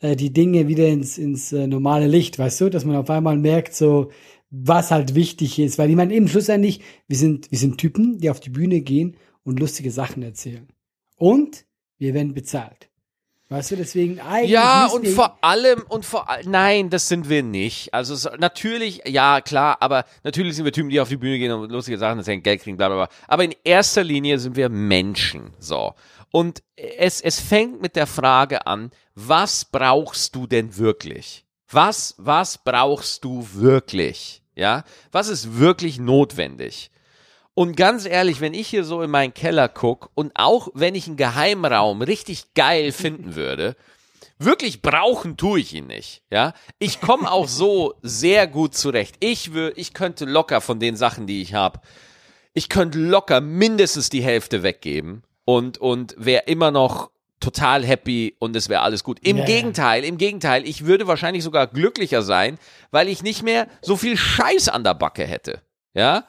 [0.00, 3.36] äh, die Dinge wieder ins, ins äh, normale Licht, weißt du, dass man auf einmal
[3.36, 4.10] merkt, so,
[4.50, 8.30] was halt wichtig ist, weil ich meine, eben schlussendlich, wir sind, wir sind Typen, die
[8.30, 10.68] auf die Bühne gehen und lustige Sachen erzählen.
[11.16, 11.66] Und
[11.98, 12.88] wir werden bezahlt.
[13.48, 14.50] Weißt du, deswegen eigentlich.
[14.50, 17.94] Ja, und vor allem, und vor allem, nein, das sind wir nicht.
[17.94, 21.52] Also so, natürlich, ja, klar, aber natürlich sind wir Typen, die auf die Bühne gehen
[21.52, 23.08] und lustige Sachen erzählen, Geld kriegen, bla bla bla.
[23.28, 25.52] Aber in erster Linie sind wir Menschen.
[25.60, 25.94] So.
[26.32, 31.44] Und es, es fängt mit der Frage an, was brauchst du denn wirklich?
[31.70, 34.42] Was, was brauchst du wirklich?
[34.56, 34.82] Ja?
[35.12, 36.90] Was ist wirklich notwendig?
[37.58, 41.06] Und ganz ehrlich, wenn ich hier so in meinen Keller gucke und auch wenn ich
[41.06, 43.76] einen Geheimraum richtig geil finden würde,
[44.38, 46.20] wirklich brauchen tue ich ihn nicht.
[46.30, 49.14] Ja, ich komme auch so sehr gut zurecht.
[49.20, 51.80] Ich würde, ich könnte locker von den Sachen, die ich habe,
[52.52, 58.54] ich könnte locker mindestens die Hälfte weggeben und und wäre immer noch total happy und
[58.54, 59.18] es wäre alles gut.
[59.22, 59.46] Im yeah.
[59.46, 62.58] Gegenteil, im Gegenteil, ich würde wahrscheinlich sogar glücklicher sein,
[62.90, 65.62] weil ich nicht mehr so viel Scheiß an der Backe hätte.
[65.94, 66.26] Ja?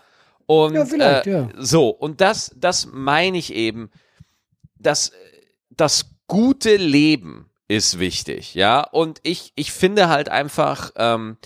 [0.47, 1.49] Und ja, vielleicht, äh, ja.
[1.57, 3.91] so, und das, das meine ich eben,
[4.79, 5.11] dass
[5.69, 8.81] das gute Leben ist wichtig, ja.
[8.81, 11.37] Und ich, ich finde halt einfach, ähm,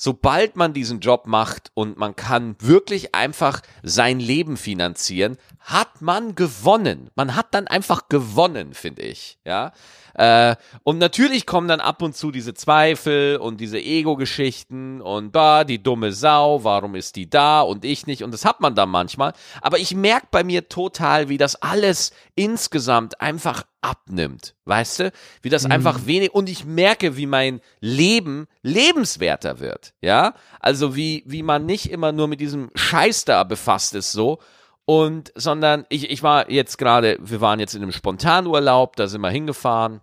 [0.00, 6.34] sobald man diesen Job macht und man kann wirklich einfach sein Leben finanzieren, hat man
[6.34, 7.10] gewonnen.
[7.16, 9.72] Man hat dann einfach gewonnen, finde ich, ja.
[10.14, 15.64] Äh, und natürlich kommen dann ab und zu diese Zweifel und diese Ego-Geschichten und da,
[15.64, 18.24] die dumme Sau, warum ist die da und ich nicht?
[18.24, 19.34] Und das hat man dann manchmal.
[19.60, 24.54] Aber ich merke bei mir total, wie das alles insgesamt einfach abnimmt.
[24.64, 25.12] Weißt du?
[25.42, 25.72] Wie das mhm.
[25.72, 29.94] einfach wenig, und ich merke, wie mein Leben lebenswerter wird.
[30.00, 30.34] Ja?
[30.60, 34.38] Also wie, wie man nicht immer nur mit diesem Scheiß da befasst ist, so,
[34.84, 39.20] und sondern ich, ich war jetzt gerade, wir waren jetzt in einem Spontanurlaub, da sind
[39.20, 40.00] wir hingefahren.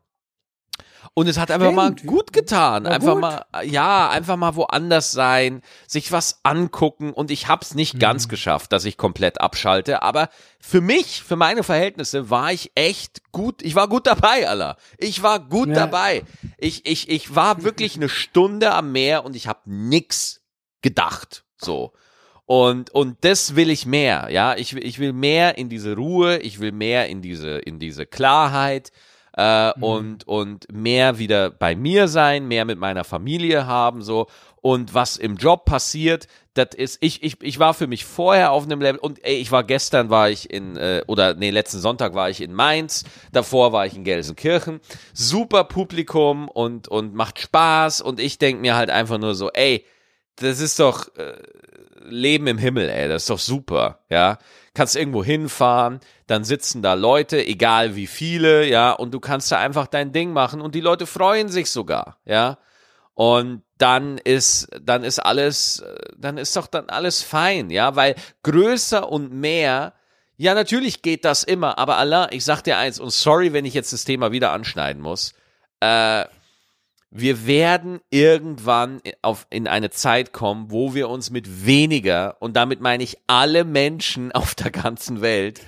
[1.14, 1.64] Und es hat Stimmt.
[1.64, 2.86] einfach mal gut getan.
[2.86, 3.22] War einfach gut.
[3.22, 7.14] mal, ja, einfach mal woanders sein, sich was angucken.
[7.14, 8.00] Und ich hab's nicht mhm.
[8.00, 10.02] ganz geschafft, dass ich komplett abschalte.
[10.02, 10.30] Aber
[10.60, 13.62] für mich, für meine Verhältnisse, war ich echt gut.
[13.62, 14.78] Ich war gut dabei, Alter.
[14.98, 15.76] Ich war gut ja.
[15.76, 16.24] dabei.
[16.58, 20.42] Ich, ich, ich war wirklich eine Stunde am Meer und ich hab nix
[20.82, 21.46] gedacht.
[21.58, 21.94] So.
[22.46, 24.56] Und, und das will ich mehr, ja.
[24.56, 28.94] Ich, ich will mehr in diese Ruhe, ich will mehr in diese, in diese Klarheit
[29.38, 29.84] äh, mhm.
[29.84, 34.28] und, und mehr wieder bei mir sein, mehr mit meiner Familie haben, so.
[34.62, 38.64] Und was im Job passiert, das ist, ich, ich, ich war für mich vorher auf
[38.64, 42.16] einem Level und ey, ich war gestern war ich in, äh, oder nee, letzten Sonntag
[42.16, 44.82] war ich in Mainz, davor war ich in Gelsenkirchen.
[45.14, 49.86] Super Publikum und, und macht Spaß und ich denk mir halt einfach nur so, ey,
[50.38, 51.34] das ist doch, äh,
[52.10, 54.38] Leben im Himmel, ey, das ist doch super, ja.
[54.78, 59.58] Kannst irgendwo hinfahren, dann sitzen da Leute, egal wie viele, ja, und du kannst da
[59.58, 62.60] einfach dein Ding machen und die Leute freuen sich sogar, ja.
[63.16, 65.84] Und dann ist, dann ist alles,
[66.16, 68.14] dann ist doch dann alles fein, ja, weil
[68.44, 69.94] größer und mehr
[70.40, 73.74] Ja, natürlich geht das immer, aber Allah, ich sag dir eins, und sorry, wenn ich
[73.74, 75.34] jetzt das Thema wieder anschneiden muss,
[75.80, 76.26] äh,
[77.20, 82.80] wir werden irgendwann auf, in eine Zeit kommen, wo wir uns mit weniger, und damit
[82.80, 85.62] meine ich alle Menschen auf der ganzen Welt,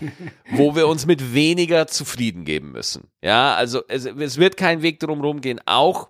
[0.52, 3.10] wo wir uns mit weniger zufrieden geben müssen.
[3.24, 6.10] Ja, also es, es wird kein Weg drum rumgehen, auch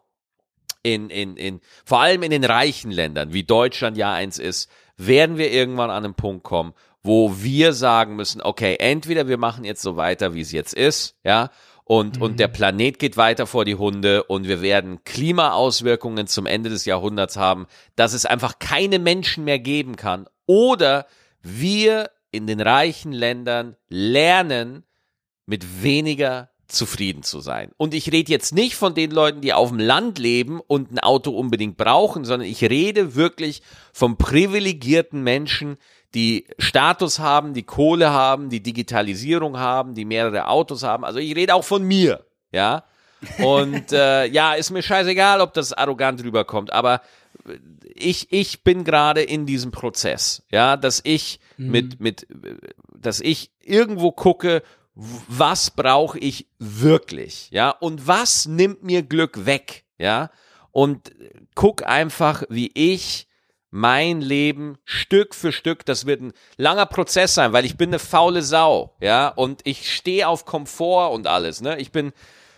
[0.83, 5.37] in, in, in, vor allem in den reichen Ländern, wie Deutschland ja eins ist, werden
[5.37, 9.81] wir irgendwann an einen Punkt kommen, wo wir sagen müssen, okay, entweder wir machen jetzt
[9.81, 11.49] so weiter, wie es jetzt ist, ja,
[11.91, 12.21] und, mhm.
[12.21, 16.85] und der Planet geht weiter vor die Hunde und wir werden Klimaauswirkungen zum Ende des
[16.85, 17.65] Jahrhunderts haben,
[17.95, 20.27] dass es einfach keine Menschen mehr geben kann.
[20.45, 21.07] Oder
[21.41, 24.83] wir in den reichen Ländern lernen,
[25.47, 27.71] mit weniger zufrieden zu sein.
[27.77, 30.99] Und ich rede jetzt nicht von den Leuten, die auf dem Land leben und ein
[30.99, 33.63] Auto unbedingt brauchen, sondern ich rede wirklich
[33.93, 35.77] vom privilegierten Menschen,
[36.15, 41.05] die Status haben, die Kohle haben, die Digitalisierung haben, die mehrere Autos haben.
[41.05, 42.83] Also ich rede auch von mir, ja.
[43.39, 47.01] Und äh, ja, ist mir scheißegal, ob das arrogant rüberkommt, aber
[47.83, 51.71] ich, ich bin gerade in diesem Prozess, ja, dass ich mhm.
[51.71, 52.27] mit, mit,
[52.95, 54.63] dass ich irgendwo gucke,
[54.95, 60.29] was brauche ich wirklich, ja, und was nimmt mir Glück weg, ja,
[60.71, 61.11] und
[61.55, 63.27] guck einfach, wie ich
[63.71, 67.99] mein Leben Stück für Stück, das wird ein langer Prozess sein, weil ich bin eine
[67.99, 71.79] faule Sau, ja, und ich stehe auf Komfort und alles, ne?
[71.79, 72.11] Ich bin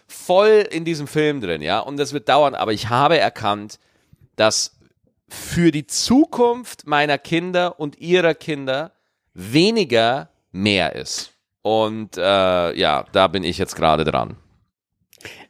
[0.07, 3.79] voll in diesem Film drin, ja, und das wird dauern, aber ich habe erkannt,
[4.35, 4.77] dass
[5.27, 8.91] für die Zukunft meiner Kinder und ihrer Kinder
[9.33, 11.31] weniger mehr ist.
[11.61, 14.35] Und äh, ja, da bin ich jetzt gerade dran.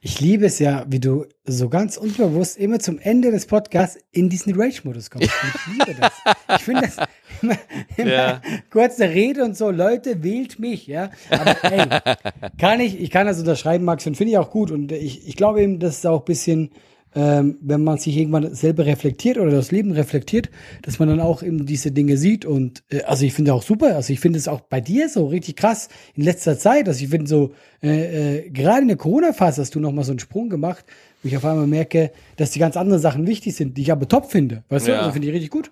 [0.01, 4.29] Ich liebe es ja, wie du so ganz unbewusst immer zum Ende des Podcasts in
[4.29, 5.29] diesen Rage-Modus kommst.
[5.29, 6.11] Ich liebe das.
[6.57, 6.97] Ich finde das
[7.41, 7.57] immer,
[7.97, 8.41] immer ja.
[8.69, 11.11] kurze Rede und so, Leute, wählt mich, ja.
[11.29, 11.85] Aber ey,
[12.59, 14.71] kann ich, ich kann das unterschreiben, Max, und finde ich auch gut.
[14.71, 16.71] Und ich, ich glaube eben, das ist auch ein bisschen
[17.13, 20.49] ähm, wenn man sich irgendwann selber reflektiert oder das Leben reflektiert,
[20.81, 22.45] dass man dann auch eben diese Dinge sieht.
[22.45, 25.27] Und äh, also ich finde auch super, also ich finde es auch bei dir so
[25.27, 26.87] richtig krass in letzter Zeit.
[26.87, 27.51] Also ich finde so,
[27.83, 30.85] äh, äh, gerade in der Corona-Phase hast du nochmal so einen Sprung gemacht,
[31.21, 34.07] wo ich auf einmal merke, dass die ganz anderen Sachen wichtig sind, die ich aber
[34.07, 34.63] top finde.
[34.69, 34.95] Weißt ja.
[34.95, 35.71] du, also finde ich richtig gut.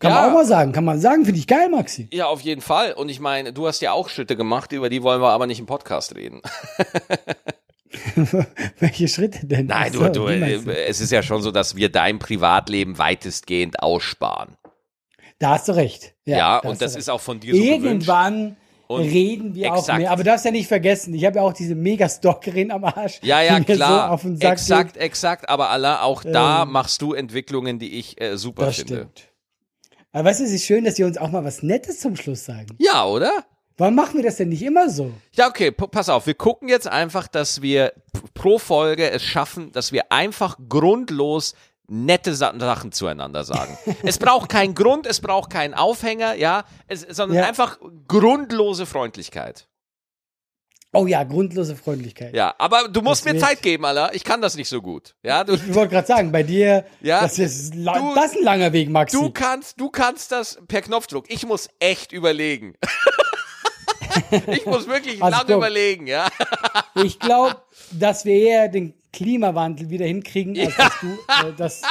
[0.00, 0.20] Kann ja.
[0.20, 2.08] man auch mal sagen, kann man sagen, finde ich geil, Maxi.
[2.12, 2.92] Ja, auf jeden Fall.
[2.92, 5.60] Und ich meine, du hast ja auch Schritte gemacht, über die wollen wir aber nicht
[5.60, 6.42] im Podcast reden.
[8.78, 9.66] Welche Schritte denn?
[9.66, 14.56] Nein, du, du, es ist ja schon so, dass wir dein Privatleben weitestgehend aussparen.
[15.38, 16.14] Da hast du recht.
[16.24, 18.56] Ja, ja und das ist auch von dir so Irgendwann
[18.88, 19.90] reden wir exakt.
[19.90, 20.10] auch mehr.
[20.10, 23.20] Aber du darfst ja nicht vergessen, ich habe ja auch diese Mega-Stalkerin am Arsch.
[23.22, 24.18] Ja, ja, klar.
[24.18, 25.02] So exakt, geht.
[25.02, 25.48] exakt.
[25.48, 28.94] Aber Allah, auch ähm, da machst du Entwicklungen, die ich äh, super das finde.
[28.94, 29.28] Stimmt.
[30.12, 32.44] Aber weißt du, es ist schön, dass sie uns auch mal was Nettes zum Schluss
[32.44, 32.68] sagen.
[32.78, 33.44] Ja, oder?
[33.76, 35.12] Warum machen wir das denn nicht immer so?
[35.32, 36.26] Ja, okay, pass auf.
[36.26, 37.92] Wir gucken jetzt einfach, dass wir
[38.32, 41.54] pro Folge es schaffen, dass wir einfach grundlos
[41.88, 43.76] nette Sachen zueinander sagen.
[44.04, 47.46] es braucht keinen Grund, es braucht keinen Aufhänger, ja, es, sondern ja.
[47.46, 49.66] einfach grundlose Freundlichkeit.
[50.96, 52.36] Oh ja, grundlose Freundlichkeit.
[52.36, 54.14] Ja, aber du musst das mir Zeit geben, Alter.
[54.14, 55.16] Ich kann das nicht so gut.
[55.24, 58.44] Ja, du, ich wollte gerade sagen, bei dir, ja, das ist, du, das ist ein
[58.44, 59.16] langer Weg, Maxi.
[59.16, 61.28] Du kannst, du kannst das per Knopfdruck.
[61.28, 62.74] Ich muss echt überlegen.
[64.48, 66.28] ich muss wirklich also lange überlegen, ja.
[67.02, 67.56] ich glaube,
[67.92, 70.84] dass wir eher den Klimawandel wieder hinkriegen, als ja.
[70.84, 71.82] dass du äh, das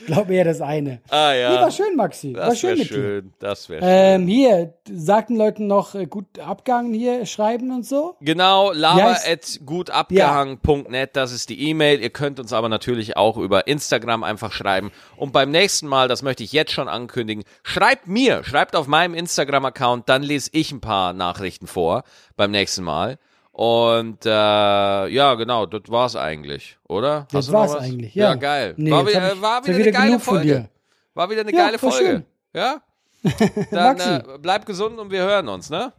[0.00, 1.00] ich glaube eher das eine.
[1.08, 1.52] Ah ja.
[1.52, 2.32] Nee, war schön, Maxi.
[2.32, 3.24] Das war schön mit schön.
[3.24, 3.30] Dir.
[3.38, 3.90] Das wäre schön.
[3.90, 8.16] Ähm, hier, sagten Leuten noch äh, gut abgehangen hier schreiben und so.
[8.20, 12.00] Genau, lava at gutabgehangen.net, das ist die E-Mail.
[12.00, 14.90] Ihr könnt uns aber natürlich auch über Instagram einfach schreiben.
[15.16, 19.14] Und beim nächsten Mal, das möchte ich jetzt schon ankündigen, schreibt mir, schreibt auf meinem
[19.14, 22.04] Instagram-Account, dann lese ich ein paar Nachrichten vor
[22.36, 23.18] beim nächsten Mal.
[23.52, 27.22] Und äh, ja, genau, das war's eigentlich, oder?
[27.22, 28.30] Hast das war's eigentlich, ja.
[28.30, 28.74] Ja, geil.
[28.76, 30.68] Nee, war, wieder, ich, war wieder eine geile Folge.
[31.14, 31.96] War wieder eine ja, geile Folge.
[31.96, 32.24] Schön.
[32.54, 32.80] Ja?
[33.70, 35.92] Dann äh, bleib gesund und wir hören uns, ne?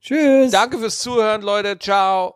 [0.00, 0.50] Tschüss.
[0.50, 1.78] Danke fürs Zuhören, Leute.
[1.78, 2.35] Ciao.